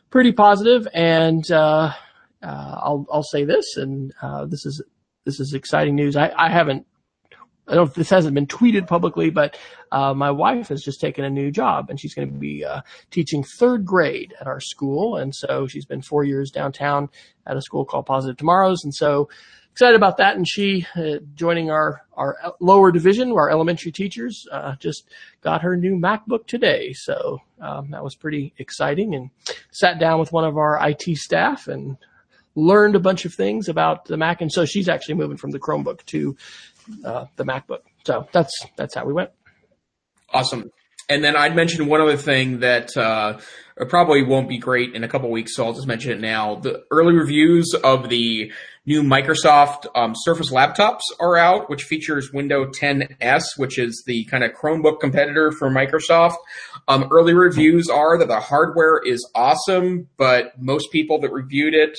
[0.09, 1.91] pretty positive, and uh,
[2.43, 4.81] uh, I'll I'll say this, and uh, this is
[5.25, 6.15] this is exciting news.
[6.15, 6.85] I, I haven't.
[7.67, 9.57] I don't know if this hasn't been tweeted publicly, but
[9.91, 12.81] uh, my wife has just taken a new job and she's going to be uh,
[13.09, 15.17] teaching third grade at our school.
[15.17, 17.09] And so she's been four years downtown
[17.47, 18.83] at a school called Positive Tomorrows.
[18.83, 19.29] And so
[19.75, 20.37] excited about that.
[20.37, 25.09] And she uh, joining our our lower division, our elementary teachers, uh, just
[25.41, 26.93] got her new MacBook today.
[26.93, 29.15] So um, that was pretty exciting.
[29.15, 29.31] And
[29.71, 31.97] sat down with one of our IT staff and
[32.55, 34.39] learned a bunch of things about the Mac.
[34.39, 36.37] And so she's actually moving from the Chromebook to
[37.03, 37.81] uh, the MacBook.
[38.05, 39.31] So that's that's how we went.
[40.33, 40.71] Awesome.
[41.09, 43.39] And then I'd mention one other thing that uh,
[43.89, 46.55] probably won't be great in a couple weeks, so I'll just mention it now.
[46.55, 48.51] The early reviews of the
[48.85, 54.43] new Microsoft um, Surface laptops are out, which features Windows 10s, which is the kind
[54.43, 56.35] of Chromebook competitor for Microsoft.
[56.87, 61.97] Um, early reviews are that the hardware is awesome, but most people that reviewed it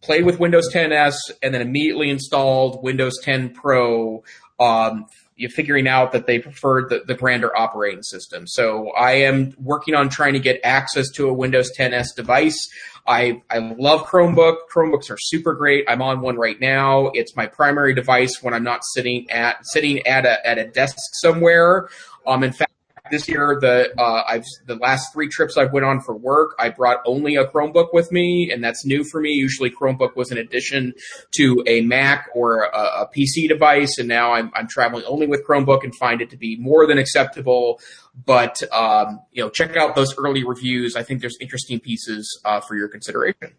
[0.00, 4.22] played with Windows 10s and then immediately installed Windows 10 Pro
[4.60, 5.06] um,
[5.36, 8.46] you're figuring out that they preferred the, the grander operating system.
[8.46, 12.68] So I am working on trying to get access to a Windows 10s device.
[13.06, 14.56] I, I love Chromebook.
[14.72, 15.84] Chromebooks are super great.
[15.88, 17.08] I'm on one right now.
[17.14, 20.96] It's my primary device when I'm not sitting at sitting at a at a desk
[21.12, 21.88] somewhere.
[22.26, 22.72] Um, in fact,
[23.10, 26.70] this year, the uh, I've the last three trips I've went on for work, I
[26.70, 29.30] brought only a Chromebook with me, and that's new for me.
[29.30, 30.94] Usually, Chromebook was an addition
[31.32, 35.46] to a Mac or a, a PC device, and now I'm I'm traveling only with
[35.46, 37.78] Chromebook and find it to be more than acceptable.
[38.24, 40.96] But um, you know, check out those early reviews.
[40.96, 43.52] I think there's interesting pieces uh, for your consideration.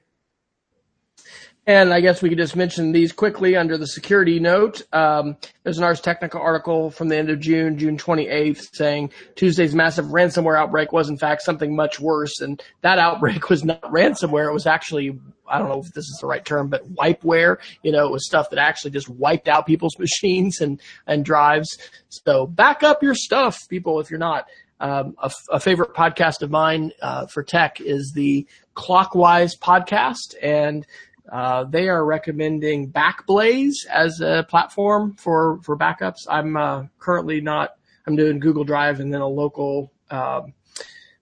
[1.67, 4.83] And I guess we could just mention these quickly under the security note.
[4.93, 9.73] Um, there's an Ars Technica article from the end of June, June 28th, saying Tuesday's
[9.73, 12.39] massive ransomware outbreak was in fact something much worse.
[12.39, 14.47] And that outbreak was not ransomware.
[14.47, 17.57] It was actually, I don't know if this is the right term, but wipeware.
[17.81, 21.79] You know, it was stuff that actually just wiped out people's machines and, and drives.
[22.09, 24.47] So back up your stuff, people, if you're not.
[24.79, 25.15] Um,
[25.49, 30.85] a, favorite podcast of mine uh, for tech is the Clockwise podcast, and
[31.31, 36.27] uh, they are recommending Backblaze as a platform for for backups.
[36.29, 37.75] I'm uh, currently not.
[38.07, 40.53] I'm doing Google Drive and then a local um,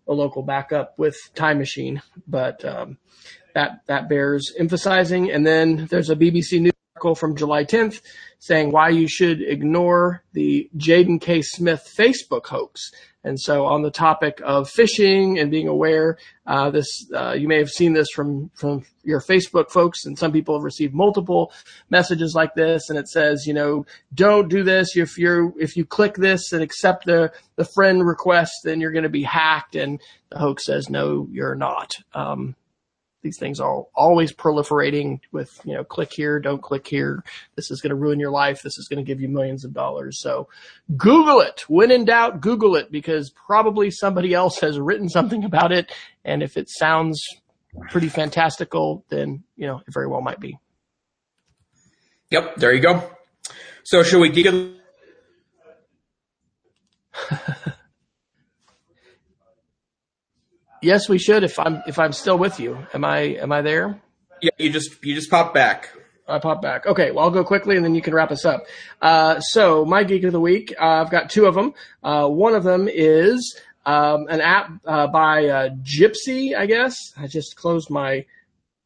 [0.08, 2.97] a local backup with Time Machine, but um,
[3.56, 5.32] that that bears emphasizing.
[5.32, 6.72] And then there's a BBC News
[7.04, 8.01] article from July 10th
[8.39, 11.41] saying why you should ignore the Jayden K.
[11.41, 12.91] Smith Facebook hoax.
[13.26, 17.58] And so, on the topic of phishing and being aware, uh, this uh, you may
[17.58, 21.54] have seen this from from your Facebook folks, and some people have received multiple
[21.89, 24.97] messages like this, and it says, you know, don't do this.
[24.97, 29.04] If you're if you click this and accept the the friend request, then you're going
[29.04, 29.76] to be hacked.
[29.76, 31.91] And the hoax says, no, you're not.
[32.14, 32.56] Um,
[33.24, 37.24] these things are always proliferating with, you know, click here, don't click here.
[37.55, 38.61] This is going to ruin your life.
[38.61, 40.21] This is going to give you millions of dollars.
[40.21, 40.47] So
[40.95, 41.63] Google it.
[41.67, 45.91] When in doubt, Google it because probably somebody else has written something about it.
[46.24, 47.26] And if it sounds
[47.89, 50.59] pretty fantastical, then, you know, it very well might be.
[52.30, 52.57] Yep.
[52.57, 53.09] There you go.
[53.84, 54.53] So should we get
[60.84, 61.43] Yes, we should.
[61.43, 64.01] If I'm if I'm still with you, am I am I there?
[64.41, 65.89] Yeah, you just you just pop back.
[66.27, 66.86] I pop back.
[66.86, 68.65] Okay, well I'll go quickly and then you can wrap us up.
[69.01, 71.73] Uh, so my geek of the week, uh, I've got two of them.
[72.03, 76.97] Uh, one of them is um, an app uh, by uh, Gypsy, I guess.
[77.17, 78.25] I just closed my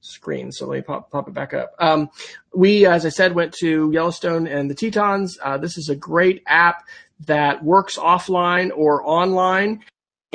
[0.01, 1.73] screen, so let me pop pop it back up.
[1.79, 2.09] Um,
[2.53, 5.39] we, as I said, went to Yellowstone and the Tetons.
[5.41, 6.83] Uh, this is a great app
[7.25, 9.83] that works offline or online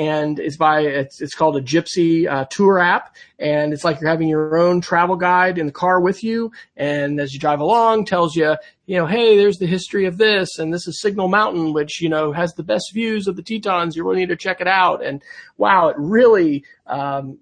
[0.03, 4.09] and it's by it's it's called a Gypsy uh, tour app, and it's like you're
[4.09, 8.05] having your own travel guide in the car with you, and as you drive along,
[8.05, 11.73] tells you you know, hey, there's the history of this, and this is Signal Mountain,
[11.73, 13.95] which you know has the best views of the Tetons.
[13.95, 15.21] You really need to check it out, and
[15.57, 16.63] wow, it really.
[16.87, 17.39] Um,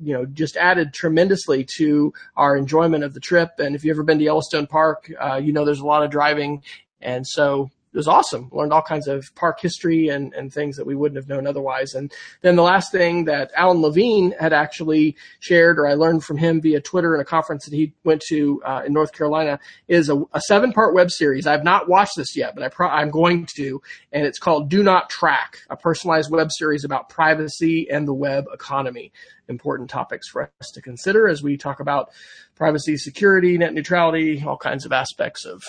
[0.00, 3.50] you know, just added tremendously to our enjoyment of the trip.
[3.58, 6.10] And if you've ever been to Yellowstone Park, uh, you know there's a lot of
[6.10, 6.62] driving,
[7.02, 8.50] and so it was awesome.
[8.52, 11.94] Learned all kinds of park history and, and things that we wouldn't have known otherwise.
[11.94, 12.12] And
[12.42, 16.60] then the last thing that Alan Levine had actually shared, or I learned from him
[16.60, 19.58] via Twitter in a conference that he went to uh, in North Carolina,
[19.88, 21.46] is a, a seven part web series.
[21.46, 23.80] I've not watched this yet, but I pro- I'm going to.
[24.12, 28.44] And it's called Do Not Track, a personalized web series about privacy and the web
[28.52, 29.12] economy.
[29.48, 32.10] Important topics for us to consider as we talk about
[32.54, 35.62] privacy, security, net neutrality, all kinds of aspects of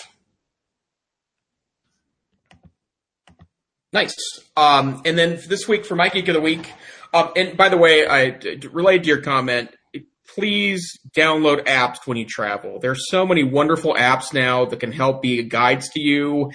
[3.92, 4.16] Nice.
[4.56, 6.72] Um, and then this week for my geek of the week,
[7.12, 8.38] um, and by the way, I
[8.70, 9.74] related to your comment.
[10.34, 12.78] Please download apps when you travel.
[12.78, 16.52] There's so many wonderful apps now that can help be guides to you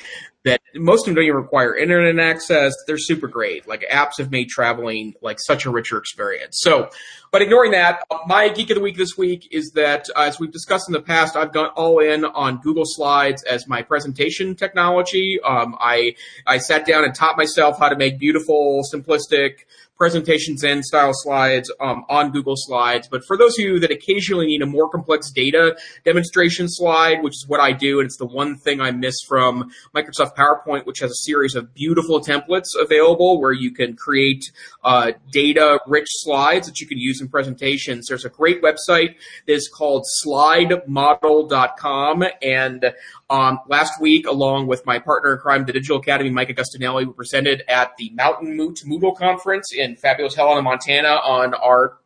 [0.75, 2.73] most of them don't even require internet access.
[2.85, 3.67] They're super great.
[3.67, 6.59] Like apps have made traveling like such a richer experience.
[6.61, 6.89] So,
[7.31, 10.51] but ignoring that, my geek of the week this week is that uh, as we've
[10.51, 15.39] discussed in the past, I've gone all in on Google Slides as my presentation technology.
[15.41, 16.15] Um, I
[16.45, 19.65] I sat down and taught myself how to make beautiful, simplistic
[19.97, 23.07] presentations and style slides um, on Google Slides.
[23.09, 27.33] But for those of you that occasionally need a more complex data demonstration slide, which
[27.33, 30.99] is what I do, and it's the one thing I miss from Microsoft PowerPoint, which
[30.99, 34.43] has a series of beautiful templates available where you can create
[34.83, 38.07] uh, data rich slides that you can use in presentations.
[38.07, 39.15] There's a great website
[39.47, 42.23] that is called slidemodel.com.
[42.41, 42.93] And
[43.29, 47.13] um, last week, along with my partner in crime, the Digital Academy, Mike Agostinelli, we
[47.13, 51.97] presented at the Mountain Moot Moodle Conference in fabulous Helena, Montana on our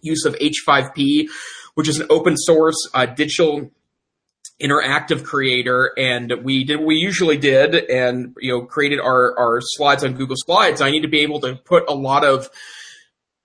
[0.00, 1.28] use of H5P,
[1.74, 3.70] which is an open source uh, digital
[4.62, 9.60] interactive creator and we did what we usually did and you know created our our
[9.62, 10.82] slides on Google Slides.
[10.82, 12.50] I need to be able to put a lot of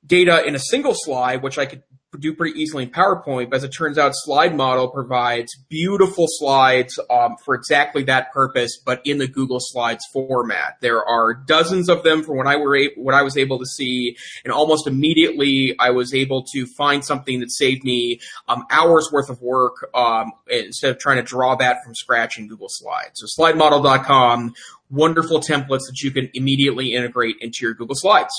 [0.05, 1.83] data in a single slide, which I could
[2.21, 3.49] do pretty easily in PowerPoint.
[3.49, 8.77] But as it turns out, Slide Model provides beautiful slides um, for exactly that purpose,
[8.77, 10.77] but in the Google Slides format.
[10.81, 14.17] There are dozens of them from what I were what I was able to see,
[14.43, 19.29] and almost immediately I was able to find something that saved me um, hours worth
[19.29, 23.21] of work um, instead of trying to draw that from scratch in Google Slides.
[23.21, 24.53] So SlideModel.com,
[24.89, 28.33] wonderful templates that you can immediately integrate into your Google Slides.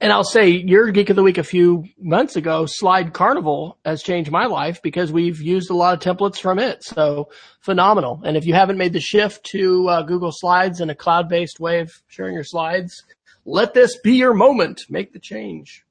[0.00, 4.02] And I'll say your geek of the week a few months ago, Slide Carnival has
[4.02, 6.82] changed my life because we've used a lot of templates from it.
[6.82, 7.28] So
[7.60, 8.20] phenomenal.
[8.24, 11.60] And if you haven't made the shift to uh, Google Slides and a cloud based
[11.60, 13.04] way of sharing your slides,
[13.44, 14.82] let this be your moment.
[14.88, 15.84] Make the change.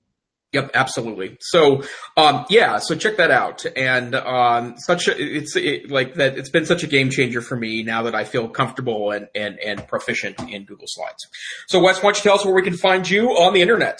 [0.53, 1.37] Yep, absolutely.
[1.39, 1.83] So,
[2.17, 3.65] um, yeah, so check that out.
[3.75, 7.55] And, um, such a, it's it, like that, it's been such a game changer for
[7.55, 11.25] me now that I feel comfortable and, and, and proficient in Google Slides.
[11.67, 13.99] So Wes, why don't you tell us where we can find you on the internets?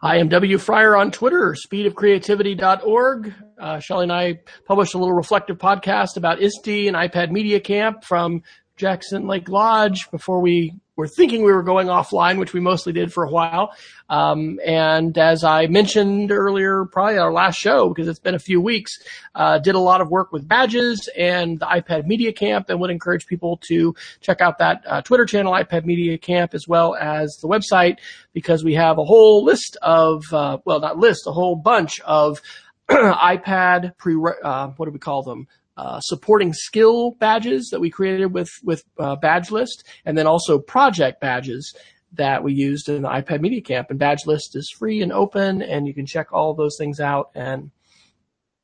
[0.00, 0.58] I am W.
[0.58, 3.34] Fryer on Twitter, speedofcreativity.org.
[3.60, 8.04] Uh, Shelly and I published a little reflective podcast about ISTE and iPad Media Camp
[8.04, 8.42] from
[8.76, 13.12] Jackson Lake Lodge before we were thinking we were going offline, which we mostly did
[13.12, 13.72] for a while.
[14.10, 18.60] Um, and as I mentioned earlier, probably our last show, because it's been a few
[18.60, 18.98] weeks,
[19.36, 22.90] uh, did a lot of work with badges and the iPad Media Camp and would
[22.90, 27.38] encourage people to check out that uh, Twitter channel, iPad Media Camp, as well as
[27.40, 27.98] the website,
[28.32, 32.42] because we have a whole list of, uh, well, not list, a whole bunch of
[32.90, 35.46] iPad pre, uh, what do we call them?
[35.78, 40.58] Uh, supporting skill badges that we created with with uh, Badge List, and then also
[40.58, 41.72] project badges
[42.12, 43.88] that we used in the iPad Media Camp.
[43.88, 47.30] And Badge List is free and open, and you can check all those things out.
[47.36, 47.70] And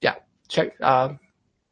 [0.00, 0.16] yeah,
[0.48, 0.74] check.
[0.80, 1.14] Uh,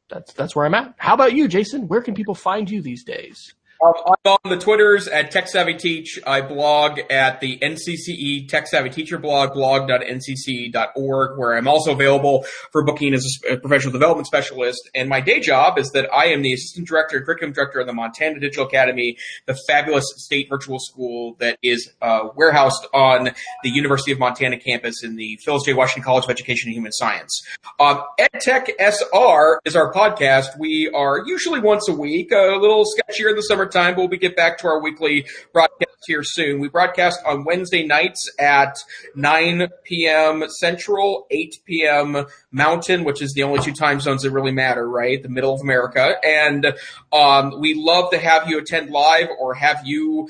[0.08, 0.94] that's that's where I'm at.
[0.98, 1.88] How about you, Jason?
[1.88, 3.52] Where can people find you these days?
[3.82, 6.20] I'm on the Twitters at Tech Savvy Teach.
[6.24, 12.84] I blog at the NCCE Tech Savvy Teacher blog, blog.ncce.org, where I'm also available for
[12.84, 14.88] booking as a professional development specialist.
[14.94, 17.92] And my day job is that I am the assistant director curriculum director of the
[17.92, 19.16] Montana Digital Academy,
[19.46, 23.30] the fabulous state virtual school that is uh, warehoused on
[23.64, 25.72] the University of Montana campus in the Phyllis J.
[25.72, 27.42] Washington College of Education and Human Science.
[27.80, 30.56] Um, EdTech SR is our podcast.
[30.56, 33.42] We are usually once a week, a little sketchier in the
[33.72, 36.60] summertime, but we'll get back to our weekly broadcast here soon.
[36.60, 38.76] We broadcast on Wednesday nights at
[39.14, 40.44] 9 p.m.
[40.48, 42.26] Central, 8 p.m.
[42.50, 45.22] Mountain, which is the only two time zones that really matter, right?
[45.22, 46.14] The middle of America.
[46.24, 46.74] And
[47.12, 50.28] um, we love to have you attend live or have you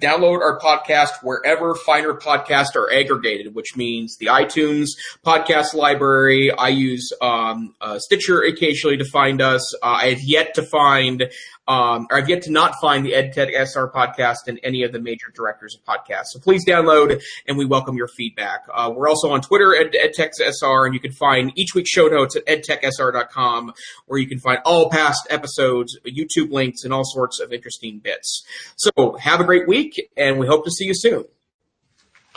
[0.00, 4.90] download our podcast wherever finer podcasts are aggregated, which means the iTunes
[5.24, 6.50] podcast library.
[6.50, 9.74] I use um, uh, Stitcher occasionally to find us.
[9.82, 11.30] Uh, I have yet to find
[11.68, 14.98] um, or I've yet to not find the EdTech SR podcast in any of the
[14.98, 16.28] major directors of podcasts.
[16.28, 18.64] So please download and we welcome your feedback.
[18.72, 22.08] Uh, we're also on Twitter at EdTech SR and you can find each week's show
[22.08, 23.74] notes at edtechsr.com
[24.06, 28.44] where you can find all past episodes, YouTube links, and all sorts of interesting bits.
[28.76, 31.24] So have a great week and we hope to see you soon.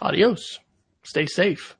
[0.01, 0.59] Adios.
[1.03, 1.77] Stay safe.